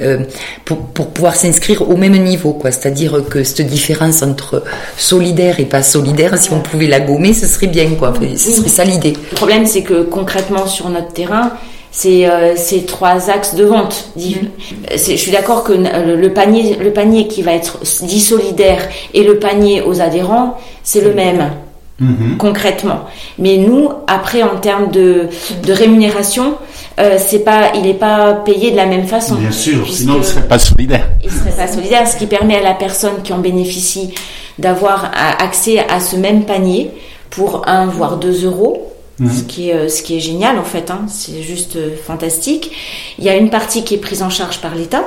euh, 0.00 0.18
pour, 0.64 0.78
pour, 0.78 1.10
pouvoir 1.10 1.36
s'inscrire 1.36 1.88
au 1.88 1.96
même 1.96 2.16
niveau, 2.22 2.52
quoi. 2.52 2.72
C'est-à-dire 2.72 3.24
que 3.30 3.44
cette 3.44 3.66
différence 3.66 4.22
entre 4.22 4.64
solidaire 4.96 5.60
et 5.60 5.66
pas 5.66 5.82
solidaire, 5.82 6.36
si 6.38 6.52
on 6.52 6.60
pouvait 6.60 6.88
la 6.88 7.00
gommer, 7.00 7.32
ce 7.32 7.46
serait 7.46 7.68
bien, 7.68 7.90
quoi. 7.90 8.12
ce 8.36 8.50
serait 8.50 8.68
ça 8.68 8.84
l'idée. 8.84 9.12
Le 9.30 9.36
problème, 9.36 9.66
c'est 9.66 9.82
que 9.82 10.02
concrètement 10.02 10.66
sur 10.66 10.88
notre 10.88 11.12
terrain, 11.12 11.52
c'est 11.92 12.28
euh, 12.28 12.56
ces 12.56 12.84
trois 12.84 13.30
axes 13.30 13.54
de 13.54 13.64
vente. 13.64 14.10
Mm-hmm. 14.18 14.48
Je 14.90 15.16
suis 15.16 15.30
d'accord 15.30 15.62
que 15.62 15.72
le 15.72 16.32
panier, 16.32 16.76
le 16.76 16.92
panier 16.92 17.28
qui 17.28 17.42
va 17.42 17.52
être 17.52 17.78
dit 18.02 18.20
solidaire 18.20 18.88
et 19.14 19.22
le 19.22 19.38
panier 19.38 19.82
aux 19.82 20.00
adhérents, 20.00 20.58
c'est 20.82 21.02
le 21.02 21.14
même. 21.14 21.52
Mhm. 22.00 22.36
concrètement. 22.38 23.04
Mais 23.38 23.56
nous, 23.56 23.88
après, 24.08 24.42
en 24.42 24.56
termes 24.56 24.90
de, 24.90 25.28
de 25.64 25.72
rémunération, 25.72 26.56
euh, 26.98 27.18
c'est 27.24 27.38
pas, 27.44 27.70
il 27.76 27.82
n'est 27.82 27.94
pas 27.94 28.32
payé 28.32 28.72
de 28.72 28.76
la 28.76 28.86
même 28.86 29.06
façon. 29.06 29.36
Bien 29.36 29.52
sûr, 29.52 29.88
sinon 29.92 30.14
il 30.14 30.18
ne 30.18 30.24
serait 30.24 30.48
pas 30.48 30.58
solidaire. 30.58 31.08
Il 31.22 31.30
ne 31.30 31.36
serait 31.36 31.52
pas 31.56 31.68
solidaire, 31.68 32.08
ce 32.08 32.16
qui 32.16 32.26
permet 32.26 32.56
à 32.56 32.62
la 32.62 32.74
personne 32.74 33.22
qui 33.22 33.32
en 33.32 33.38
bénéficie 33.38 34.12
d'avoir 34.58 35.12
accès 35.38 35.78
à 35.88 36.00
ce 36.00 36.16
même 36.16 36.44
panier 36.44 36.90
pour 37.30 37.66
un 37.68 37.86
voire 37.86 38.16
deux 38.16 38.44
euros. 38.44 38.90
Mhm. 39.20 39.30
Ce, 39.30 39.42
qui 39.44 39.70
est, 39.70 39.74
euh, 39.74 39.88
ce 39.88 40.02
qui 40.02 40.16
est 40.16 40.20
génial 40.20 40.58
en 40.58 40.64
fait, 40.64 40.90
hein. 40.90 41.02
c'est 41.06 41.40
juste 41.42 41.76
euh, 41.76 41.90
fantastique. 42.04 42.72
Il 43.20 43.24
y 43.24 43.28
a 43.28 43.36
une 43.36 43.48
partie 43.50 43.84
qui 43.84 43.94
est 43.94 43.98
prise 43.98 44.24
en 44.24 44.30
charge 44.30 44.60
par 44.60 44.74
l'État, 44.74 45.04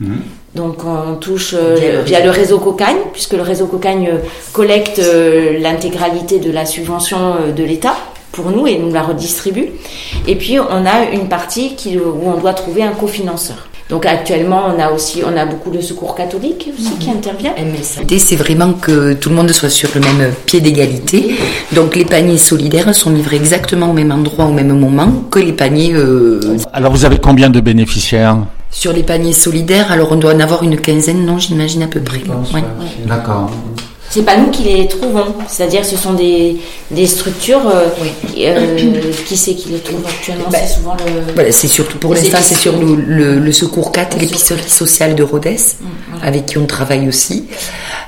Mhm. 0.00 0.20
Donc 0.54 0.84
on 0.84 1.16
touche 1.16 1.54
euh, 1.58 2.02
via 2.06 2.22
le 2.24 2.30
réseau 2.30 2.58
Cocagne, 2.58 2.96
puisque 3.12 3.32
le 3.32 3.42
réseau 3.42 3.66
Cocagne 3.66 4.08
euh, 4.12 4.18
collecte 4.52 5.00
euh, 5.00 5.58
l'intégralité 5.58 6.38
de 6.38 6.52
la 6.52 6.64
subvention 6.64 7.18
de 7.54 7.64
l'État 7.64 7.96
pour 8.30 8.50
nous 8.50 8.66
et 8.66 8.78
nous 8.78 8.92
la 8.92 9.02
redistribue. 9.02 9.70
Et 10.28 10.36
puis 10.36 10.58
on 10.60 10.86
a 10.86 11.10
une 11.12 11.28
partie 11.28 11.74
qui, 11.74 11.98
où 11.98 12.22
on 12.24 12.38
doit 12.40 12.54
trouver 12.54 12.84
un 12.84 12.92
cofinanceur. 12.92 13.68
Donc 13.90 14.06
actuellement, 14.06 14.62
on 14.74 14.80
a 14.80 14.90
aussi, 14.92 15.22
on 15.26 15.36
a 15.36 15.44
beaucoup 15.44 15.70
de 15.70 15.80
secours 15.80 16.14
catholiques 16.14 16.70
aussi 16.78 16.96
qui 16.98 17.10
mhm. 17.10 17.16
intervient. 17.16 17.52
L'idée, 18.00 18.18
c'est 18.18 18.36
vraiment 18.36 18.72
que 18.72 19.12
tout 19.12 19.28
le 19.28 19.34
monde 19.34 19.50
soit 19.50 19.68
sur 19.68 19.90
le 19.94 20.00
même 20.00 20.32
pied 20.46 20.60
d'égalité. 20.60 21.34
Donc 21.72 21.96
les 21.96 22.04
paniers 22.04 22.38
solidaires 22.38 22.94
sont 22.94 23.10
livrés 23.10 23.36
exactement 23.36 23.90
au 23.90 23.92
même 23.92 24.12
endroit, 24.12 24.46
au 24.46 24.52
même 24.52 24.78
moment 24.78 25.12
que 25.30 25.40
les 25.40 25.52
paniers. 25.52 25.94
Alors 26.72 26.92
vous 26.92 27.04
avez 27.04 27.18
combien 27.18 27.50
de 27.50 27.60
bénéficiaires? 27.60 28.38
Sur 28.74 28.92
les 28.92 29.04
paniers 29.04 29.32
solidaires, 29.32 29.90
alors 29.92 30.12
on 30.12 30.16
doit 30.16 30.34
en 30.34 30.40
avoir 30.40 30.62
une 30.64 30.78
quinzaine, 30.78 31.24
non, 31.24 31.38
j'imagine 31.38 31.84
à 31.84 31.86
peu 31.86 32.00
près. 32.00 32.20
D'accord. 33.06 33.50
C'est 34.10 34.22
pas 34.22 34.36
nous 34.36 34.50
qui 34.50 34.64
les 34.64 34.86
trouvons, 34.86 35.34
c'est-à-dire 35.48 35.84
ce 35.84 35.96
sont 35.96 36.12
des, 36.12 36.56
des 36.90 37.06
structures. 37.06 37.66
Euh, 37.66 37.88
euh, 38.38 39.12
qui 39.26 39.36
c'est 39.36 39.54
qui 39.54 39.70
les 39.70 39.78
trouve 39.78 40.04
actuellement? 40.06 40.44
Bah, 40.50 40.58
C'est 40.62 40.74
souvent 40.74 40.96
le. 41.04 41.32
Voilà, 41.34 41.50
c'est 41.50 41.68
surtout 41.68 41.98
pour 41.98 42.14
l'instant, 42.14 42.38
c'est 42.42 42.54
sur 42.54 42.78
le, 42.78 43.38
le, 43.38 43.52
Secours 43.52 43.90
4 43.90 44.16
et 44.16 44.20
l'épicerie 44.20 44.68
sociale 44.68 45.14
de 45.14 45.22
Rodez, 45.22 45.56
mm, 45.56 45.86
avec 46.22 46.46
qui 46.46 46.58
on 46.58 46.66
travaille 46.66 47.08
aussi, 47.08 47.46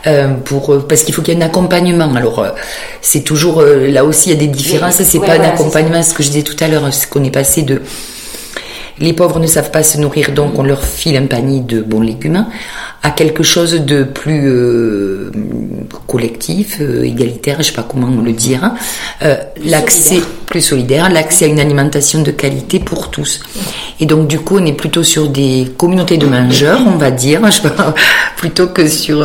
euh, 0.06 0.34
pour 0.34 0.86
parce 0.86 1.02
qu'il 1.02 1.14
faut 1.14 1.22
qu'il 1.22 1.34
y 1.34 1.40
ait 1.40 1.42
un 1.42 1.46
accompagnement. 1.46 2.12
Alors 2.14 2.46
c'est 3.00 3.22
toujours 3.22 3.62
là 3.62 4.04
aussi 4.04 4.30
il 4.30 4.32
y 4.34 4.36
a 4.36 4.38
des 4.38 4.46
différences. 4.46 5.02
C'est 5.02 5.18
pas 5.18 5.38
un 5.38 5.40
accompagnement, 5.40 6.02
ce 6.02 6.14
que 6.14 6.22
je 6.22 6.28
disais 6.28 6.42
tout 6.42 6.56
à 6.60 6.68
l'heure, 6.68 6.92
ce 6.92 7.06
qu'on 7.06 7.24
est 7.24 7.30
passé 7.30 7.62
de 7.62 7.80
les 8.98 9.12
pauvres 9.12 9.40
ne 9.40 9.46
savent 9.46 9.70
pas 9.70 9.82
se 9.82 9.98
nourrir, 9.98 10.32
donc 10.32 10.58
on 10.58 10.62
leur 10.62 10.82
file 10.82 11.16
un 11.16 11.26
panier 11.26 11.60
de 11.60 11.80
bons 11.82 12.00
légumes 12.00 12.46
à 13.06 13.10
quelque 13.10 13.44
chose 13.44 13.72
de 13.72 14.02
plus 14.02 14.50
euh, 14.50 15.30
collectif, 16.08 16.78
euh, 16.80 17.04
égalitaire, 17.04 17.58
je 17.58 17.68
sais 17.68 17.72
pas 17.72 17.86
comment 17.88 18.08
le 18.08 18.32
dire. 18.32 18.72
Euh, 19.22 19.36
l'accès 19.64 20.20
plus 20.46 20.60
solidaire, 20.60 21.08
l'accès 21.08 21.44
à 21.44 21.48
une 21.48 21.60
alimentation 21.60 22.22
de 22.22 22.32
qualité 22.32 22.80
pour 22.80 23.10
tous. 23.10 23.40
Et 24.00 24.06
donc 24.06 24.26
du 24.26 24.40
coup, 24.40 24.58
on 24.58 24.66
est 24.66 24.72
plutôt 24.72 25.04
sur 25.04 25.28
des 25.28 25.72
communautés 25.76 26.16
de 26.16 26.26
mangeurs, 26.26 26.80
on 26.84 26.96
va 26.96 27.12
dire, 27.12 27.40
je 27.46 27.62
sais 27.62 27.70
pas, 27.70 27.94
plutôt 28.36 28.66
que 28.66 28.88
sur. 28.88 29.24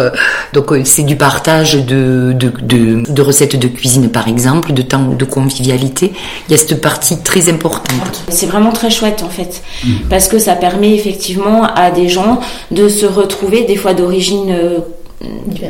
donc 0.53 0.73
c'est 0.83 1.03
du 1.03 1.15
partage 1.15 1.73
de, 1.73 2.33
de, 2.33 2.51
de, 2.61 3.11
de, 3.11 3.21
recettes 3.21 3.55
de 3.55 3.67
cuisine, 3.67 4.09
par 4.09 4.27
exemple, 4.27 4.73
de 4.73 4.81
temps 4.83 5.05
de 5.07 5.25
convivialité. 5.25 6.13
Il 6.47 6.51
y 6.51 6.55
a 6.55 6.57
cette 6.57 6.79
partie 6.81 7.17
très 7.23 7.49
importante. 7.49 8.23
C'est 8.29 8.47
vraiment 8.47 8.71
très 8.71 8.91
chouette 8.91 9.23
en 9.23 9.29
fait, 9.29 9.60
mm. 9.83 9.89
parce 10.09 10.27
que 10.27 10.39
ça 10.39 10.55
permet 10.55 10.93
effectivement 10.93 11.63
à 11.63 11.91
des 11.91 12.09
gens 12.09 12.39
de 12.71 12.87
se 12.89 13.05
retrouver 13.05 13.63
des 13.63 13.75
fois 13.75 13.93
d'origine 13.93 14.51
euh, 14.51 14.79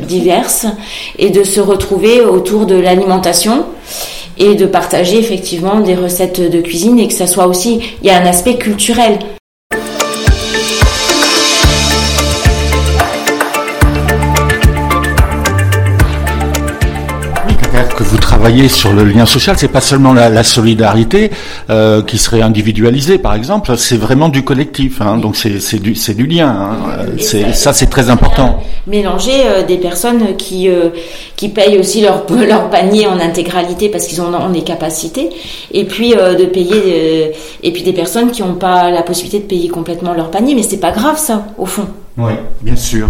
diverses, 0.08 0.66
et 1.18 1.30
de 1.30 1.44
se 1.44 1.60
retrouver 1.60 2.20
autour 2.22 2.66
de 2.66 2.74
l'alimentation 2.74 3.66
et 4.38 4.54
de 4.54 4.66
partager 4.66 5.18
effectivement 5.18 5.80
des 5.80 5.94
recettes 5.94 6.40
de 6.40 6.60
cuisine 6.60 6.98
et 6.98 7.06
que 7.06 7.14
ça 7.14 7.26
soit 7.26 7.46
aussi, 7.46 7.80
il 8.02 8.06
y 8.06 8.10
a 8.10 8.18
un 8.18 8.26
aspect 8.26 8.56
culturel. 8.56 9.18
Vous 18.42 18.48
travaillez 18.48 18.68
sur 18.68 18.92
le 18.92 19.04
lien 19.04 19.24
social, 19.24 19.54
c'est 19.56 19.68
pas 19.68 19.80
seulement 19.80 20.12
la, 20.12 20.42
solidarité 20.42 21.30
euh, 21.70 22.02
qui 22.02 22.18
serait 22.18 22.42
individualisée, 22.42 23.18
par 23.18 23.34
exemple, 23.34 23.78
c'est 23.78 23.96
vraiment 23.96 24.28
du 24.28 24.42
collectif. 24.42 25.00
Hein, 25.00 25.18
donc 25.18 25.36
c'est 25.36 25.78
du 25.78 25.94
c'est 25.94 26.14
du 26.14 26.26
lien. 26.26 26.48
Hein, 26.48 27.06
c'est 27.20 27.54
ça, 27.54 27.72
c'est 27.72 27.86
très 27.86 28.10
important. 28.10 28.60
Mélanger 28.88 29.46
euh, 29.46 29.62
des 29.62 29.76
personnes 29.76 30.36
qui 30.36 30.68
euh, 30.68 30.88
qui 31.36 31.50
payent 31.50 31.78
aussi 31.78 32.00
leur 32.00 32.26
leur 32.48 32.68
panier 32.68 33.06
en 33.06 33.20
intégralité 33.20 33.88
parce 33.88 34.08
qu'ils 34.08 34.20
ont, 34.20 34.34
ont 34.34 34.50
des 34.50 34.64
capacités, 34.64 35.30
et 35.70 35.84
puis 35.84 36.10
de 36.10 36.44
payer 36.46 37.32
et 37.62 37.72
puis 37.72 37.84
des 37.84 37.92
personnes 37.92 38.32
qui 38.32 38.42
n'ont 38.42 38.54
pas 38.54 38.90
la 38.90 39.02
possibilité 39.02 39.38
de 39.38 39.44
payer 39.44 39.68
complètement 39.68 40.14
leur 40.14 40.32
panier, 40.32 40.56
mais 40.56 40.64
c'est 40.64 40.80
pas 40.80 40.90
grave 40.90 41.16
ça 41.16 41.46
au 41.58 41.66
fond. 41.66 41.86
Oui, 42.18 42.32
bien 42.60 42.76
sûr. 42.76 43.08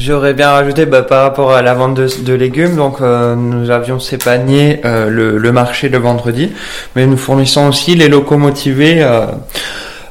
J'aurais 0.00 0.32
bien 0.32 0.48
rajouté 0.48 0.86
bah, 0.86 1.02
par 1.02 1.24
rapport 1.24 1.52
à 1.52 1.60
la 1.60 1.74
vente 1.74 2.00
de, 2.00 2.32
légumes, 2.32 2.74
donc 2.74 3.02
euh, 3.02 3.34
nous 3.34 3.70
avions 3.70 4.00
ces 4.00 4.16
paniers 4.16 4.80
euh, 4.86 5.10
le, 5.10 5.52
marché 5.52 5.90
le 5.90 5.98
vendredi, 5.98 6.52
mais 6.96 7.06
nous 7.06 7.18
fournissons 7.18 7.68
aussi 7.68 7.94
les 7.94 8.08
locaux 8.08 8.38
motivés. 8.38 9.02
Euh, 9.02 9.26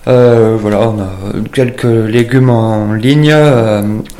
Euh, 0.07 0.57
voilà, 0.59 0.89
on 0.89 0.99
a 1.01 1.11
quelques 1.53 1.83
légumes 1.83 2.49
en 2.49 2.93
ligne 2.93 3.35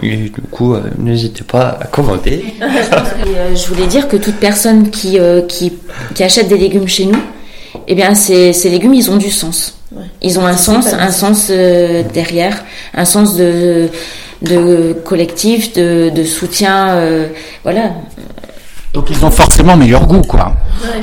et 0.04 0.18
du 0.18 0.32
coup, 0.52 0.76
n'hésitez 1.00 1.44
pas 1.44 1.80
à 1.82 1.88
commander. 1.88 2.44
je 3.56 3.68
voulais 3.68 3.88
dire 3.88 4.08
que 4.08 4.18
toute 4.18 4.36
personne 4.36 4.92
qui, 4.92 5.18
qui, 5.48 5.74
qui 6.14 6.24
achète 6.24 6.48
des 6.48 6.58
légumes 6.58 6.88
chez 6.88 7.06
nous, 7.06 7.22
eh 7.88 7.96
bien, 7.96 8.14
ces, 8.14 8.54
ces 8.54 8.70
légumes, 8.70 8.94
ils 8.94 9.10
ont 9.10 9.18
du 9.18 9.32
sens. 9.32 9.79
Ils 10.22 10.40
ont 10.40 10.46
un 10.46 10.58
sens, 10.58 10.88
un 10.94 11.12
sens 11.12 11.50
derrière, 11.50 12.64
un 12.94 13.06
sens 13.06 13.36
de, 13.36 13.90
de 14.42 14.94
collectif, 15.04 15.74
de, 15.74 16.10
de 16.14 16.24
soutien, 16.24 17.00
voilà. 17.64 17.94
Donc 18.94 19.10
ils 19.10 19.26
ont 19.26 19.32
forcément 19.32 19.76
meilleur 19.76 20.06
goût, 20.06 20.22
quoi. 20.22 20.56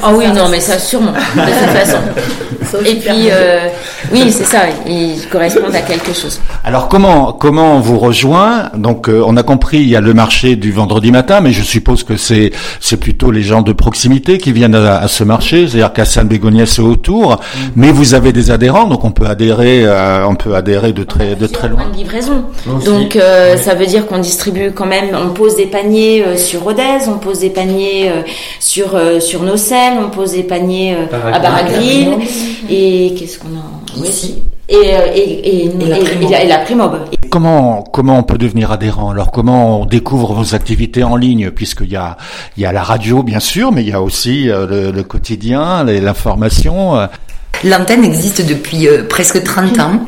Ah 0.03 0.13
oui, 0.15 0.27
non, 0.35 0.49
mais 0.49 0.61
ça 0.61 0.79
sûrement, 0.79 1.13
de 1.13 1.17
toute 1.17 1.77
façon. 1.77 1.99
Et 2.85 2.97
puis, 2.97 3.31
euh, 3.31 3.69
oui, 4.13 4.31
c'est 4.31 4.45
ça, 4.45 4.63
ils 4.87 5.27
correspondent 5.31 5.75
à 5.75 5.81
quelque 5.81 6.13
chose. 6.13 6.41
Alors 6.65 6.89
comment 6.89 7.33
comment 7.33 7.77
on 7.77 7.81
vous 7.81 7.99
rejoint? 7.99 8.71
Donc 8.77 9.09
euh, 9.09 9.23
on 9.27 9.37
a 9.37 9.43
compris, 9.43 9.79
il 9.79 9.89
y 9.89 9.97
a 9.97 10.01
le 10.01 10.15
marché 10.15 10.57
du 10.57 10.73
vendredi 10.73 11.11
matin, 11.11 11.41
mais 11.41 11.53
je 11.53 11.63
suppose 11.63 12.03
que 12.03 12.17
c'est 12.17 12.53
c'est 12.81 12.97
plutôt 12.97 13.31
les 13.31 13.43
gens 13.43 13.63
de 13.63 13.73
proximité 13.73 14.39
qui 14.39 14.53
viennent 14.53 14.75
à, 14.75 15.07
ce 15.09 15.25
marché, 15.25 15.67
c'est-à-dire 15.69 15.93
qu'à 15.93 16.05
Saint-Bégoniès 16.05 16.79
et 16.79 16.83
autour. 16.83 17.33
Mm. 17.33 17.59
Mais 17.77 17.93
vous 17.93 18.15
avez 18.15 18.33
des 18.33 18.51
adhérents, 18.51 18.87
donc 18.87 19.05
on 19.05 19.11
peut 19.11 19.27
adhérer, 19.27 19.85
euh, 19.85 20.27
on 20.27 20.35
peut 20.35 20.55
adhérer 20.55 20.93
de 20.93 21.05
très 21.05 21.37
de 21.37 21.47
très 21.47 21.69
loin. 21.69 21.89
De 21.89 21.97
livraison. 21.97 22.45
Donc 22.85 23.19
ça 23.57 23.75
veut 23.75 23.87
dire 23.87 24.07
qu'on 24.07 24.19
distribue 24.19 24.73
quand 24.73 24.87
même, 24.87 25.07
on 25.15 25.31
pose 25.31 25.57
des 25.57 25.67
paniers 25.67 26.37
sur 26.37 26.63
Rodez, 26.63 27.09
on 27.09 27.19
pose 27.19 27.41
des 27.41 27.51
paniers 27.51 28.11
sur 28.61 28.99
sur 29.21 29.43
nos 29.43 29.57
on 29.73 30.11
pose 30.11 30.33
des 30.33 30.43
paniers 30.43 30.95
euh, 30.95 31.33
à 31.33 31.39
Baragville. 31.39 32.19
Et 32.69 33.15
qu'est-ce 33.19 33.39
qu'on 33.39 33.49
a 33.49 34.07
Ici. 34.07 34.43
Et, 34.69 34.75
euh, 34.75 35.13
et, 35.15 35.21
et, 35.21 35.65
et, 35.67 36.47
la, 36.47 36.59
Primob. 36.59 36.99
Comment 37.31 37.83
comment 37.83 38.19
on 38.19 38.23
peut 38.25 38.37
devenir 38.37 38.73
adhérent? 38.73 39.11
Alors 39.11 39.31
comment 39.31 39.81
on 39.81 39.87
découvre 39.87 40.35
vos 40.35 40.55
activités 40.55 41.05
en 41.05 41.17
ligne? 41.17 41.51
Puisqu'il 41.51 41.91
y 41.91 41.97
a 41.97 42.17
il 42.57 42.65
y 42.65 42.67
a 42.67 42.73
la 42.73 42.83
radio 42.83 43.23
bien 43.23 43.41
sûr, 43.41 43.73
mais 43.73 43.83
il 43.83 43.89
y 43.89 43.93
a 43.93 44.03
aussi 44.03 44.51
euh, 44.51 44.93
le, 44.93 45.03
quotidien, 45.03 45.85
l'information. 45.85 47.09
L'antenne 47.65 48.05
existe 48.05 48.47
depuis 48.47 48.87
presque 49.09 49.43
30 49.43 49.81
ans 49.81 50.01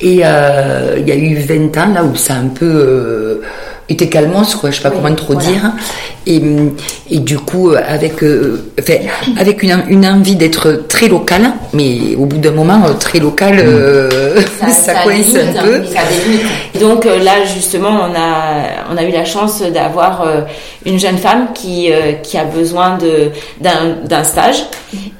et 0.00 0.14
il 0.14 0.18
y 0.18 0.22
a 0.24 1.16
eu 1.16 1.36
20 1.36 1.76
ans 1.78 1.92
là 1.94 2.04
où 2.04 2.14
ça 2.14 2.34
a 2.34 2.38
un 2.38 2.48
peu 2.48 3.40
était 3.88 4.08
calmos 4.08 4.54
quoi 4.54 4.70
je 4.70 4.76
sais 4.76 4.82
pas 4.82 4.90
comment 4.90 5.14
trop 5.14 5.34
dire. 5.34 5.72
Et, 6.26 6.40
et 7.10 7.18
du 7.18 7.38
coup 7.38 7.72
avec 7.86 8.22
euh, 8.22 8.64
avec 9.38 9.62
une, 9.62 9.82
une 9.88 10.06
envie 10.06 10.36
d'être 10.36 10.86
très 10.88 11.08
local 11.08 11.52
mais 11.74 12.14
au 12.16 12.24
bout 12.24 12.38
d'un 12.38 12.52
moment 12.52 12.80
euh, 12.86 12.94
très 12.94 13.18
local 13.18 13.56
euh, 13.58 14.40
ça, 14.58 14.68
ça, 14.72 14.94
coince 15.02 15.34
un 15.36 15.62
peu. 15.62 15.74
hein, 15.76 16.80
donc 16.80 17.04
là 17.04 17.44
justement 17.44 17.90
on 18.08 18.14
a 18.14 18.92
on 18.92 18.96
a 18.96 19.02
eu 19.04 19.12
la 19.12 19.26
chance 19.26 19.60
d'avoir 19.60 20.26
une 20.86 20.98
jeune 20.98 21.18
femme 21.18 21.48
qui 21.54 21.90
qui 22.22 22.38
a 22.38 22.44
besoin 22.44 22.96
de 22.96 23.30
d'un 23.60 24.24
stage 24.24 24.64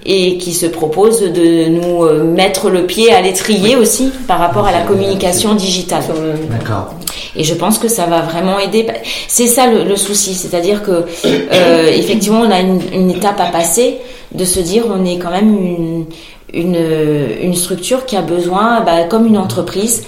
et 0.07 0.39
qui 0.39 0.55
se 0.55 0.67
propose 0.67 1.21
de 1.21 1.69
nous 1.69 2.25
mettre 2.25 2.71
le 2.71 2.87
pied 2.87 3.13
à 3.13 3.21
l'étrier 3.21 3.77
aussi 3.77 4.11
par 4.27 4.39
rapport 4.39 4.67
à 4.67 4.73
la 4.73 4.81
communication 4.83 5.55
digitale. 5.55 6.03
D'accord 6.51 6.95
et 7.37 7.45
je 7.45 7.55
pense 7.55 7.79
que 7.79 7.89
ça 7.89 8.07
va 8.07 8.21
vraiment 8.21 8.59
aider. 8.59 8.87
C'est 9.29 9.47
ça 9.47 9.67
le, 9.67 9.97
souci, 9.97 10.35
c'est-à-dire 10.35 10.83
que 10.83 11.05
euh, 11.27 11.87
effectivement 11.95 12.41
on 12.41 12.51
a 12.51 12.61
une, 12.61 13.11
étape 13.11 13.41
à 13.41 13.47
passer 13.47 13.99
de 14.33 14.45
se 14.45 14.61
dire 14.61 14.85
on 14.89 15.05
est 15.05 15.19
quand 15.19 15.31
même 15.31 15.57
une, 15.57 16.07
une, 16.53 16.79
une 17.43 17.55
structure 17.55 18.07
qui 18.07 18.17
a 18.17 18.23
besoin, 18.23 18.81
bah, 18.81 19.05
comme 19.05 19.27
une 19.27 19.39
entreprise, 19.39 20.05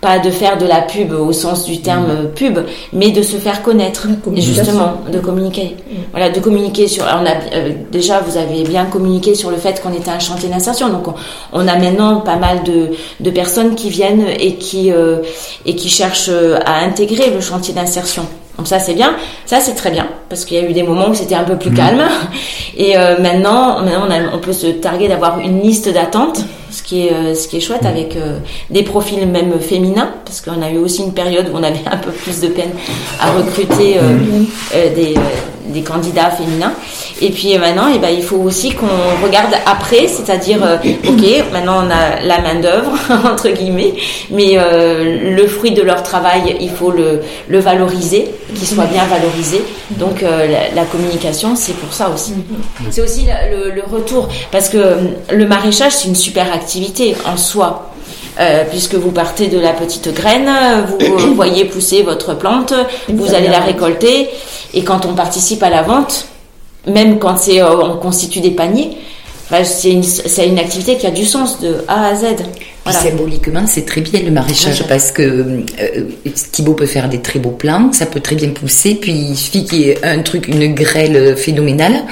pas 0.00 0.18
de 0.18 0.30
faire 0.30 0.56
de 0.58 0.66
la 0.66 0.80
pub 0.82 1.12
au 1.12 1.32
sens 1.32 1.64
du 1.64 1.80
terme 1.80 2.24
mm. 2.24 2.28
pub, 2.34 2.58
mais 2.92 3.10
de 3.10 3.22
se 3.22 3.36
faire 3.36 3.62
connaître, 3.62 4.06
justement, 4.36 4.94
de 5.12 5.18
communiquer. 5.18 5.76
Mm. 5.90 5.94
Voilà, 6.12 6.30
de 6.30 6.40
communiquer 6.40 6.88
sur. 6.88 7.04
On 7.04 7.26
a 7.26 7.34
euh, 7.54 7.72
déjà, 7.92 8.20
vous 8.20 8.36
avez 8.36 8.62
bien 8.62 8.86
communiqué 8.86 9.34
sur 9.34 9.50
le 9.50 9.56
fait 9.56 9.82
qu'on 9.82 9.92
était 9.92 10.10
un 10.10 10.18
chantier 10.18 10.48
d'insertion, 10.48 10.88
donc 10.88 11.06
on, 11.52 11.68
a 11.68 11.76
maintenant 11.76 12.20
pas 12.20 12.36
mal 12.36 12.62
de, 12.62 12.90
de 13.20 13.30
personnes 13.30 13.74
qui 13.74 13.90
viennent 13.90 14.26
et 14.38 14.54
qui 14.56 14.90
euh, 14.90 15.18
et 15.66 15.76
qui 15.76 15.88
cherchent 15.88 16.30
à 16.64 16.78
intégrer 16.84 17.30
le 17.30 17.40
chantier 17.40 17.74
d'insertion. 17.74 18.26
Donc 18.60 18.68
ça 18.68 18.78
c'est 18.78 18.92
bien, 18.92 19.16
ça 19.46 19.58
c'est 19.58 19.72
très 19.74 19.90
bien. 19.90 20.06
Parce 20.28 20.44
qu'il 20.44 20.58
y 20.58 20.60
a 20.60 20.68
eu 20.68 20.74
des 20.74 20.82
moments 20.82 21.08
où 21.08 21.14
c'était 21.14 21.34
un 21.34 21.44
peu 21.44 21.56
plus 21.56 21.70
mm. 21.70 21.74
calme 21.74 22.02
et 22.76 22.94
euh, 22.94 23.18
maintenant, 23.18 23.80
maintenant 23.80 24.06
on, 24.06 24.36
on 24.36 24.38
peut 24.38 24.52
se 24.52 24.66
targuer 24.66 25.08
d'avoir 25.08 25.40
une 25.40 25.62
liste 25.62 25.88
d'attente 25.88 26.44
ce 26.70 26.82
qui 26.82 27.06
est 27.06 27.12
euh, 27.12 27.34
ce 27.34 27.48
qui 27.48 27.56
est 27.56 27.60
chouette 27.60 27.84
avec 27.84 28.16
euh, 28.16 28.38
des 28.70 28.82
profils 28.82 29.26
même 29.26 29.58
féminins. 29.60 30.10
Parce 30.24 30.40
qu'on 30.40 30.62
a 30.62 30.70
eu 30.70 30.78
aussi 30.78 31.02
une 31.02 31.12
période 31.12 31.48
où 31.48 31.56
on 31.56 31.62
avait 31.62 31.80
un 31.90 31.96
peu 31.96 32.10
plus 32.10 32.40
de 32.40 32.48
peine 32.48 32.70
à 33.20 33.32
recruter 33.32 33.96
euh, 33.98 34.94
des 34.94 35.14
des 35.66 35.82
candidats 35.82 36.30
féminins. 36.30 36.72
Et 37.20 37.30
puis 37.30 37.56
maintenant, 37.58 37.88
et 37.88 37.94
eh 37.96 37.98
ben, 37.98 38.08
il 38.08 38.22
faut 38.22 38.36
aussi 38.36 38.72
qu'on 38.72 38.86
regarde 39.24 39.52
après, 39.66 40.08
c'est-à-dire, 40.08 40.58
ok, 41.08 41.52
maintenant 41.52 41.84
on 41.86 41.90
a 41.90 42.20
la 42.24 42.40
main 42.40 42.60
d'œuvre 42.60 42.92
entre 43.30 43.48
guillemets, 43.50 43.94
mais 44.30 44.56
le 44.56 45.46
fruit 45.46 45.72
de 45.72 45.82
leur 45.82 46.02
travail, 46.02 46.56
il 46.60 46.70
faut 46.70 46.90
le, 46.90 47.20
le 47.48 47.58
valoriser, 47.58 48.30
qu'il 48.54 48.66
soit 48.66 48.86
bien 48.86 49.04
valorisé. 49.04 49.62
Donc 49.90 50.22
la, 50.22 50.74
la, 50.74 50.84
communication, 50.84 51.54
c'est 51.56 51.74
pour 51.74 51.92
ça 51.92 52.10
aussi. 52.10 52.34
C'est 52.90 53.02
aussi 53.02 53.26
le, 53.50 53.70
le, 53.70 53.82
retour, 53.82 54.28
parce 54.50 54.68
que 54.68 54.96
le 55.30 55.46
maraîchage, 55.46 55.92
c'est 55.92 56.08
une 56.08 56.14
super 56.14 56.52
activité 56.52 57.14
en 57.26 57.36
soi. 57.36 57.90
Euh, 58.38 58.64
puisque 58.70 58.94
vous 58.94 59.10
partez 59.10 59.48
de 59.48 59.58
la 59.58 59.72
petite 59.72 60.14
graine, 60.14 60.48
vous 60.98 61.34
voyez 61.34 61.64
pousser 61.66 62.02
votre 62.02 62.34
plante, 62.34 62.72
vous 63.08 63.34
allez 63.34 63.48
la 63.48 63.58
récolter, 63.58 64.30
et 64.74 64.84
quand 64.84 65.06
on 65.06 65.14
participe 65.14 65.62
à 65.62 65.70
la 65.70 65.82
vente, 65.82 66.26
même 66.86 67.18
quand 67.18 67.36
euh, 67.48 67.76
on 67.82 67.96
constitue 67.96 68.40
des 68.40 68.52
paniers, 68.52 68.96
c'est 69.64 69.90
une, 69.90 70.04
une, 70.46 70.58
activité 70.58 70.96
qui 70.96 71.06
a 71.06 71.10
du 71.10 71.24
sens 71.24 71.60
de 71.60 71.84
A 71.88 72.06
à 72.06 72.14
Z. 72.14 72.36
symboliquement, 72.88 73.64
c'est 73.66 73.84
très 73.86 74.00
bien 74.00 74.20
le 74.22 74.30
maraîchage 74.30 74.86
parce 74.88 75.12
que 75.12 75.22
euh, 75.22 75.62
Thibaut 76.52 76.74
peut 76.74 76.86
faire 76.86 77.08
des 77.08 77.20
très 77.20 77.38
beaux 77.38 77.50
plants, 77.50 77.92
ça 77.92 78.06
peut 78.06 78.20
très 78.20 78.36
bien 78.36 78.48
pousser, 78.50 78.94
puis 78.94 79.12
il 79.12 79.36
suffit 79.36 79.64
qu'il 79.64 79.80
y 79.80 79.90
ait 79.90 80.04
un 80.04 80.20
truc, 80.20 80.48
une 80.48 80.74
grêle 80.74 81.36
phénoménale 81.36 82.04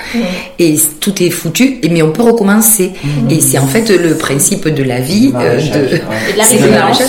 et 0.58 0.76
tout 1.00 1.22
est 1.22 1.30
foutu, 1.30 1.80
mais 1.90 2.02
on 2.02 2.12
peut 2.12 2.22
recommencer. 2.22 2.92
Mm. 3.02 3.30
Et 3.30 3.40
c'est 3.40 3.58
en 3.58 3.66
fait 3.66 3.90
le 3.90 4.16
principe 4.16 4.68
de 4.68 4.82
la 4.82 5.00
vie, 5.00 5.32
euh, 5.34 5.56
de, 5.56 5.96
et 5.96 6.32
de 6.32 6.36
la 6.36 6.44
résilience, 6.44 7.02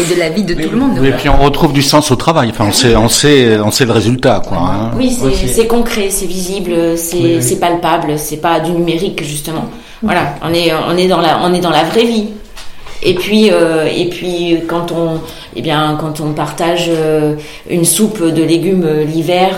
et, 0.00 0.14
de, 0.14 0.18
la 0.18 0.28
vie 0.28 0.44
de 0.44 0.54
tout 0.54 0.70
le 0.70 0.76
monde. 0.76 1.04
Et 1.04 1.12
puis 1.12 1.28
on 1.28 1.42
retrouve 1.42 1.72
du 1.72 1.82
sens 1.82 2.10
au 2.10 2.16
travail. 2.16 2.50
Enfin, 2.50 2.66
on 2.68 2.72
sait, 2.72 2.94
on 2.96 3.08
sait, 3.08 3.58
on 3.58 3.70
sait 3.70 3.86
le 3.86 3.92
résultat, 3.92 4.42
quoi. 4.46 4.58
Hein. 4.58 4.90
Oui, 4.96 5.16
c'est 5.46 5.66
concret, 5.66 6.08
c'est 6.10 6.26
visible, 6.26 6.74
c'est 6.96 7.58
palpable, 7.60 8.18
c'est 8.18 8.36
pas 8.36 8.60
du 8.60 8.72
numérique 8.72 9.22
justement. 9.24 9.70
Voilà, 10.02 10.34
on 10.42 10.52
est, 10.52 10.72
on 10.74 10.96
est 10.96 11.08
dans 11.08 11.20
la, 11.20 11.40
on 11.44 11.54
est 11.54 11.60
dans 11.60 11.70
la 11.70 11.84
vraie 11.84 12.04
vie. 12.04 12.28
Et 13.04 13.14
puis, 13.14 13.50
euh, 13.50 13.86
et 13.86 14.06
puis 14.06 14.58
quand 14.68 14.92
on, 14.92 15.20
eh 15.56 15.62
bien, 15.62 15.98
quand 16.00 16.20
on 16.20 16.32
partage 16.32 16.86
euh, 16.88 17.34
une 17.68 17.84
soupe 17.84 18.22
de 18.22 18.42
légumes 18.42 18.84
euh, 18.84 19.04
l'hiver, 19.04 19.56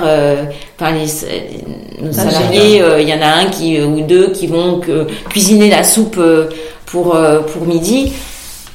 enfin 0.78 0.92
les, 0.92 2.02
nos 2.02 2.12
salariés, 2.12 2.82
il 3.00 3.08
y 3.08 3.12
en 3.12 3.20
a 3.20 3.26
un 3.26 3.46
qui 3.46 3.80
ou 3.80 4.00
deux 4.00 4.32
qui 4.32 4.46
vont 4.46 4.80
cuisiner 5.28 5.68
la 5.68 5.84
soupe 5.84 6.20
pour 6.86 7.16
pour 7.52 7.66
midi. 7.66 8.12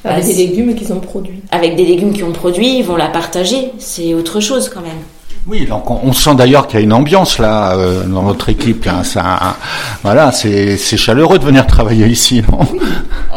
Avec 0.06 0.26
des 0.26 0.34
légumes 0.34 0.76
qu'ils 0.76 0.94
ont 0.94 1.00
produits. 1.00 1.42
Avec 1.52 1.76
des 1.76 1.86
légumes 1.86 2.14
qu'ils 2.14 2.24
ont 2.24 2.32
produits, 2.32 2.78
ils 2.78 2.86
vont 2.86 2.96
la 2.96 3.08
partager. 3.08 3.72
C'est 3.80 4.14
autre 4.14 4.40
chose 4.40 4.70
quand 4.70 4.82
même. 4.82 5.02
Oui, 5.48 5.66
donc 5.66 5.90
on, 5.90 6.14
sent 6.14 6.36
d'ailleurs 6.36 6.68
qu'il 6.68 6.80
y 6.80 6.82
a 6.82 6.86
une 6.86 6.94
ambiance 6.94 7.40
là 7.40 7.76
euh, 7.76 8.04
dans 8.04 8.22
votre 8.22 8.50
équipe. 8.50 8.88
Hein, 8.88 9.04
ça, 9.04 9.56
voilà, 10.04 10.32
c'est 10.32 10.78
chaleureux 10.78 11.40
de 11.40 11.46
venir 11.46 11.66
travailler 11.66 12.08
ici, 12.08 12.44
non? 12.52 12.60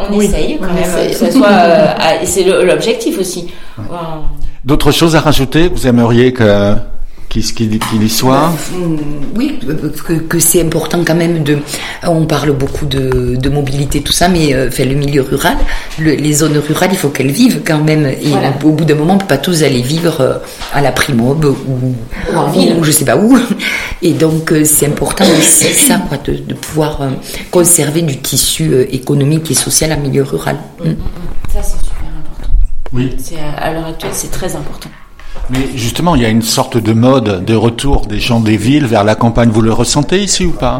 On 0.09 0.19
essaye 0.19 0.59
quand 0.59 0.73
même, 0.73 1.09
que 1.09 1.15
ce 1.15 1.31
soit. 1.31 1.47
Euh, 1.47 1.93
c'est 2.25 2.43
l'objectif 2.43 3.17
aussi. 3.19 3.51
D'autres 4.63 4.91
choses 4.91 5.15
à 5.15 5.21
rajouter? 5.21 5.67
Vous 5.67 5.87
aimeriez 5.87 6.33
que 6.33 6.75
qu'il 7.41 8.03
y 8.03 8.09
soit 8.09 8.49
mm, 8.71 8.97
Oui, 9.35 9.59
que, 10.05 10.13
que 10.13 10.39
c'est 10.39 10.61
important 10.61 11.03
quand 11.05 11.15
même 11.15 11.43
de. 11.43 11.57
On 12.03 12.25
parle 12.25 12.51
beaucoup 12.51 12.85
de, 12.85 13.35
de 13.35 13.49
mobilité, 13.49 14.01
tout 14.01 14.11
ça, 14.11 14.27
mais 14.27 14.53
euh, 14.53 14.69
le 14.77 14.95
milieu 14.95 15.21
rural, 15.21 15.57
les 15.99 16.33
zones 16.33 16.57
rurales, 16.57 16.89
il 16.91 16.97
faut 16.97 17.09
qu'elles 17.09 17.31
vivent 17.31 17.61
quand 17.65 17.83
même. 17.83 18.05
Et 18.05 18.31
au, 18.63 18.71
bout 18.71 18.85
d'un 18.85 18.95
moment, 18.95 19.15
on 19.15 19.17
peut 19.17 19.25
pas 19.27 19.37
tous 19.37 19.63
aller 19.63 19.81
vivre 19.81 20.21
euh, 20.21 20.37
à 20.73 20.81
la 20.81 20.91
Primob 20.91 21.45
ou, 21.45 21.95
en 22.35 22.51
ville, 22.51 22.75
ou 22.79 22.83
je 22.83 22.91
sais 22.91 23.05
pas 23.05 23.17
où. 23.17 23.37
Et 24.01 24.11
donc, 24.11 24.51
euh, 24.51 24.63
c'est 24.65 24.87
important 24.87 25.25
aussi 25.37 25.65
ça, 25.73 25.97
quoi, 26.07 26.17
de, 26.17 26.33
de 26.33 26.53
pouvoir 26.53 26.99
conserver 27.51 28.01
du 28.01 28.17
tissu 28.17 28.81
économique 28.91 29.49
et 29.49 29.53
social 29.53 29.93
en 29.93 29.99
milieu 29.99 30.23
rural. 30.23 30.57
Ça, 31.51 31.61
c'est 31.61 31.77
super 31.77 32.09
important. 32.19 32.51
Oui. 32.91 33.15
À 33.57 33.71
l'heure 33.71 33.87
actuelle, 33.87 34.11
c'est 34.13 34.31
très 34.31 34.55
important. 34.55 34.89
Mais 35.49 35.67
justement, 35.75 36.15
il 36.15 36.21
y 36.21 36.25
a 36.25 36.29
une 36.29 36.41
sorte 36.41 36.77
de 36.77 36.93
mode 36.93 37.43
de 37.43 37.53
retour 37.53 38.05
des 38.05 38.19
gens 38.19 38.39
des 38.39 38.57
villes 38.57 38.85
vers 38.85 39.03
la 39.03 39.15
campagne. 39.15 39.49
Vous 39.49 39.61
le 39.61 39.73
ressentez 39.73 40.21
ici 40.21 40.45
ou 40.45 40.51
pas? 40.51 40.79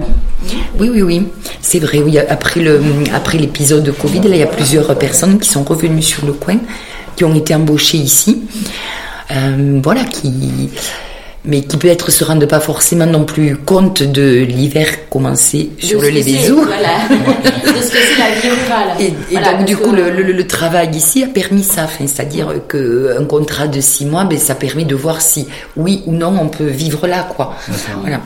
Oui, 0.79 0.89
oui, 0.91 1.01
oui. 1.01 1.27
C'est 1.61 1.79
vrai. 1.79 2.01
Oui, 2.01 2.17
après 2.17 3.37
l'épisode 3.37 3.83
de 3.83 3.91
Covid, 3.91 4.21
il 4.23 4.35
y 4.35 4.41
a 4.41 4.47
plusieurs 4.47 4.97
personnes 4.97 5.39
qui 5.39 5.49
sont 5.49 5.63
revenues 5.63 6.01
sur 6.01 6.25
le 6.25 6.33
coin, 6.33 6.57
qui 7.15 7.23
ont 7.25 7.35
été 7.35 7.53
embauchées 7.53 7.97
ici. 7.97 8.43
Euh, 9.31 9.79
voilà, 9.83 10.03
qui 10.05 10.69
mais 11.45 11.61
qui 11.61 11.77
peut-être 11.77 12.11
se 12.11 12.23
rendent 12.23 12.45
pas 12.45 12.59
forcément 12.59 13.05
non 13.05 13.25
plus 13.25 13.57
compte 13.57 14.01
de 14.01 14.43
l'hiver 14.43 15.09
commencé 15.09 15.71
sur 15.79 16.01
le 16.01 16.09
Lévézou. 16.09 16.63
Voilà. 16.63 17.07
de 17.09 17.81
ce 17.81 17.91
que 17.91 17.97
c'est 17.97 18.19
la 18.19 18.39
vie 18.39 18.49
rurale. 18.49 18.89
Et, 18.99 19.13
et 19.33 19.37
donc 19.37 19.65
du 19.65 19.75
coup, 19.75 19.91
le, 19.91 20.09
le, 20.09 20.23
le, 20.31 20.47
travail 20.47 20.89
ici 20.91 21.23
a 21.23 21.27
permis 21.27 21.63
ça, 21.63 21.83
enfin, 21.83 22.05
c'est-à-dire 22.07 22.53
que 22.67 23.17
un 23.19 23.25
contrat 23.25 23.67
de 23.67 23.81
six 23.81 24.05
mois, 24.05 24.23
ben, 24.23 24.37
ça 24.37 24.55
permet 24.55 24.85
de 24.85 24.95
voir 24.95 25.21
si 25.21 25.47
oui 25.75 26.03
ou 26.05 26.13
non 26.13 26.33
on 26.41 26.47
peut 26.47 26.67
vivre 26.67 27.07
là, 27.07 27.27
quoi. 27.35 27.55
Voilà. 28.01 28.21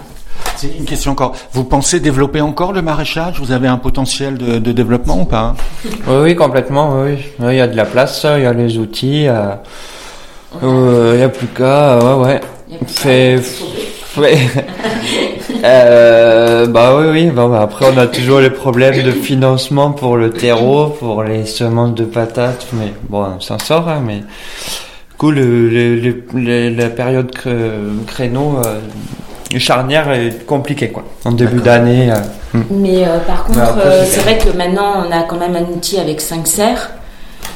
C'est 0.56 0.76
une 0.78 0.86
question 0.86 1.12
encore. 1.12 1.36
Vous 1.54 1.64
pensez 1.64 2.00
développer 2.00 2.42
encore 2.42 2.74
le 2.74 2.82
maraîchage? 2.82 3.40
Vous 3.40 3.52
avez 3.52 3.68
un 3.68 3.78
potentiel 3.78 4.38
de, 4.38 4.58
de 4.58 4.72
développement 4.72 5.22
ou 5.22 5.26
pas? 5.26 5.56
Oui, 5.86 6.16
oui, 6.24 6.36
complètement. 6.36 7.02
Oui. 7.04 7.18
il 7.40 7.56
y 7.56 7.62
a 7.62 7.68
de 7.68 7.76
la 7.76 7.86
place, 7.86 8.26
il 8.38 8.44
y 8.44 8.46
a 8.46 8.54
les 8.54 8.78
outils. 8.78 9.28
Euh, 9.28 11.12
il 11.14 11.18
n'y 11.18 11.24
a 11.24 11.30
plus 11.30 11.48
qu'à. 11.48 12.00
ouais, 12.00 12.26
ouais. 12.26 12.42
Fait. 12.88 13.42
Ouais. 14.18 14.38
euh, 15.64 16.68
bah 16.68 16.98
oui, 16.98 17.06
oui. 17.12 17.26
Bon, 17.28 17.50
bah 17.50 17.62
après, 17.62 17.86
on 17.94 17.98
a 17.98 18.08
toujours 18.08 18.40
les 18.40 18.50
problèmes 18.50 19.04
de 19.04 19.12
financement 19.12 19.92
pour 19.92 20.18
le 20.18 20.32
terreau, 20.32 20.88
pour 20.88 21.24
les 21.24 21.46
semences 21.46 21.96
de 21.96 22.04
patates. 22.04 22.68
Mais 22.74 22.94
bon, 23.10 23.26
on 23.38 23.40
s'en 23.40 23.60
sort. 23.60 23.88
Hein, 23.88 24.02
mais 24.06 24.18
du 24.18 25.18
coup, 25.18 25.32
le, 25.32 25.70
le, 25.96 26.24
le, 26.34 26.70
la 26.70 26.90
période 26.90 27.32
créneau 28.08 28.60
euh, 28.64 28.80
charnière 29.58 30.12
est 30.12 30.46
compliquée, 30.46 30.90
quoi. 30.90 31.04
En 31.26 31.32
début 31.32 31.62
d'année. 31.62 32.12
Euh, 32.12 32.60
mais 32.72 33.08
euh, 33.08 33.20
par 33.20 33.46
contre, 33.46 33.78
c'est 34.06 34.22
vrai 34.22 34.38
que 34.38 34.50
maintenant, 34.58 35.06
on 35.08 35.12
a 35.12 35.24
quand 35.24 35.38
même 35.38 35.56
un 35.56 35.74
outil 35.74 36.00
avec 36.00 36.22
5 36.22 36.48
serres. 36.48 36.92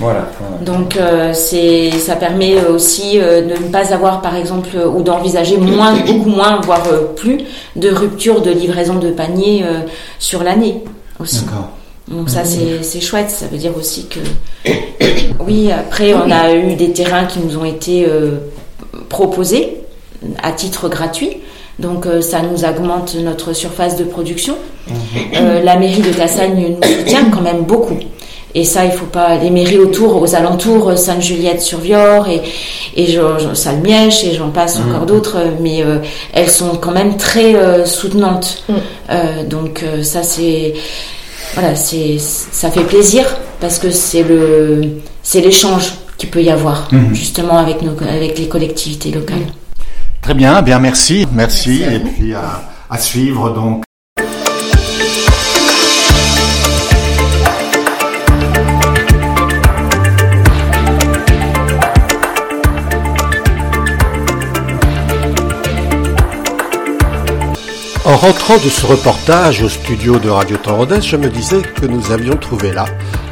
Voilà. 0.02 0.28
Donc 0.66 0.98
euh, 0.98 1.32
c'est, 1.34 1.92
ça 1.92 2.16
permet 2.16 2.60
aussi 2.66 3.20
euh, 3.20 3.44
de 3.44 3.64
ne 3.64 3.72
pas 3.72 3.94
avoir, 3.94 4.22
par 4.22 4.36
exemple, 4.36 4.70
euh, 4.76 4.88
ou 4.88 5.04
d'envisager 5.04 5.58
moins, 5.58 5.94
beaucoup 5.94 6.30
moins, 6.30 6.60
voire 6.60 6.84
plus, 7.16 7.38
de 7.76 7.90
rupture 7.90 8.42
de 8.42 8.50
livraison 8.50 8.96
de 8.96 9.12
panier 9.12 9.64
sur 10.18 10.44
l'année 10.44 10.84
aussi. 11.20 11.46
Donc 12.08 12.30
ça 12.32 12.44
c'est, 12.44 12.82
c'est 12.82 13.00
chouette. 13.00 13.30
Ça 13.30 13.46
veut 13.46 13.60
dire 13.60 13.78
aussi 13.78 14.08
que 14.08 14.20
oui. 15.40 15.72
Après 15.72 16.16
on 16.16 16.32
a 16.32 16.52
eu 16.54 16.74
des 16.76 16.92
terrains 16.94 17.26
qui 17.26 17.40
nous 17.40 17.58
ont 17.58 17.66
été 17.66 18.08
proposés 19.08 19.78
à 20.42 20.52
titre 20.52 20.90
gratuit. 20.90 21.38
Donc 21.78 22.08
ça 22.22 22.42
nous 22.42 22.66
augmente 22.66 23.16
notre 23.16 23.54
surface 23.54 23.98
de 23.98 24.04
production. 24.04 24.56
Mhm. 24.88 25.64
la 25.64 25.76
mairie 25.78 26.02
de 26.02 26.12
Cassagne 26.12 26.76
nous 26.82 26.88
soutient 26.88 27.26
quand 27.32 27.42
même 27.42 27.62
beaucoup. 27.62 28.00
Et 28.54 28.64
ça, 28.66 28.86
il 28.86 28.92
faut 28.92 29.06
pas 29.06 29.38
les 29.38 29.50
mairies 29.50 29.78
autour, 29.78 30.22
aux 30.22 30.36
alentours, 30.36 30.90
euh, 30.90 30.96
Sainte-Juliette-sur-Vior 30.96 32.28
et, 32.28 32.42
et 32.96 33.18
Salmièche 33.54 34.24
et 34.24 34.34
j'en 34.34 34.50
passe 34.50 34.78
encore 34.80 35.06
d'autres, 35.06 35.38
mais 35.62 35.84
euh, 35.84 36.00
elles 36.34 36.50
sont 36.50 36.76
quand 36.76 36.92
même 36.92 37.18
très 37.18 37.56
euh, 37.56 37.86
soutenantes. 37.86 38.64
Mm. 38.68 38.74
Euh, 39.10 39.44
donc 39.46 39.86
ça, 40.04 40.24
c'est 40.24 40.74
voilà, 41.54 41.76
c'est 41.76 42.18
ça 42.20 42.72
fait 42.72 42.84
plaisir 42.84 43.26
parce 43.60 43.78
que 43.80 43.92
c'est 43.92 44.24
le 44.24 44.82
c'est 45.24 45.42
l'échange 45.42 45.94
qu'il 46.18 46.30
peut 46.30 46.44
y 46.44 46.50
avoir 46.50 46.88
mm. 46.92 47.14
justement 47.14 47.58
avec 47.58 47.82
nos 47.82 47.92
avec 48.08 48.38
les 48.38 48.48
collectivités 48.48 49.12
locales. 49.12 49.48
Très 50.22 50.34
bien, 50.34 50.62
bien 50.62 50.80
merci, 50.80 51.26
merci, 51.34 51.82
et 51.84 52.00
puis 52.00 52.34
à, 52.34 52.62
à 52.90 52.98
suivre 52.98 53.50
donc. 53.52 53.84
En 68.12 68.18
rentrant 68.18 68.58
de 68.58 68.68
ce 68.68 68.86
reportage 68.86 69.64
au 69.64 69.70
studio 69.70 70.20
de 70.20 70.28
Radio 70.28 70.58
Temps 70.58 70.86
je 71.00 71.16
me 71.16 71.30
disais 71.30 71.62
que 71.62 71.86
nous 71.86 72.12
avions 72.12 72.36
trouvé 72.36 72.74
là 72.74 72.84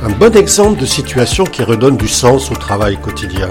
un 0.02 0.10
bon 0.10 0.34
exemple 0.38 0.80
de 0.80 0.86
situation 0.86 1.44
qui 1.44 1.64
redonne 1.64 1.98
du 1.98 2.08
sens 2.08 2.50
au 2.50 2.56
travail 2.56 2.96
quotidien. 2.96 3.50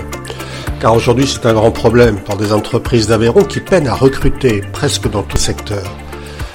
Car 0.80 0.94
aujourd'hui, 0.94 1.26
c'est 1.26 1.44
un 1.44 1.52
grand 1.52 1.70
problème 1.70 2.18
pour 2.18 2.36
des 2.36 2.54
entreprises 2.54 3.08
d'Aveyron 3.08 3.44
qui 3.44 3.60
peinent 3.60 3.88
à 3.88 3.94
recruter 3.94 4.62
presque 4.72 5.10
dans 5.10 5.22
tout 5.22 5.36
secteur. 5.36 5.84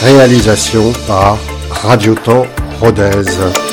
Réalisation 0.00 0.90
par 1.06 1.36
Radio 1.82 2.14
Rodez. 2.80 3.71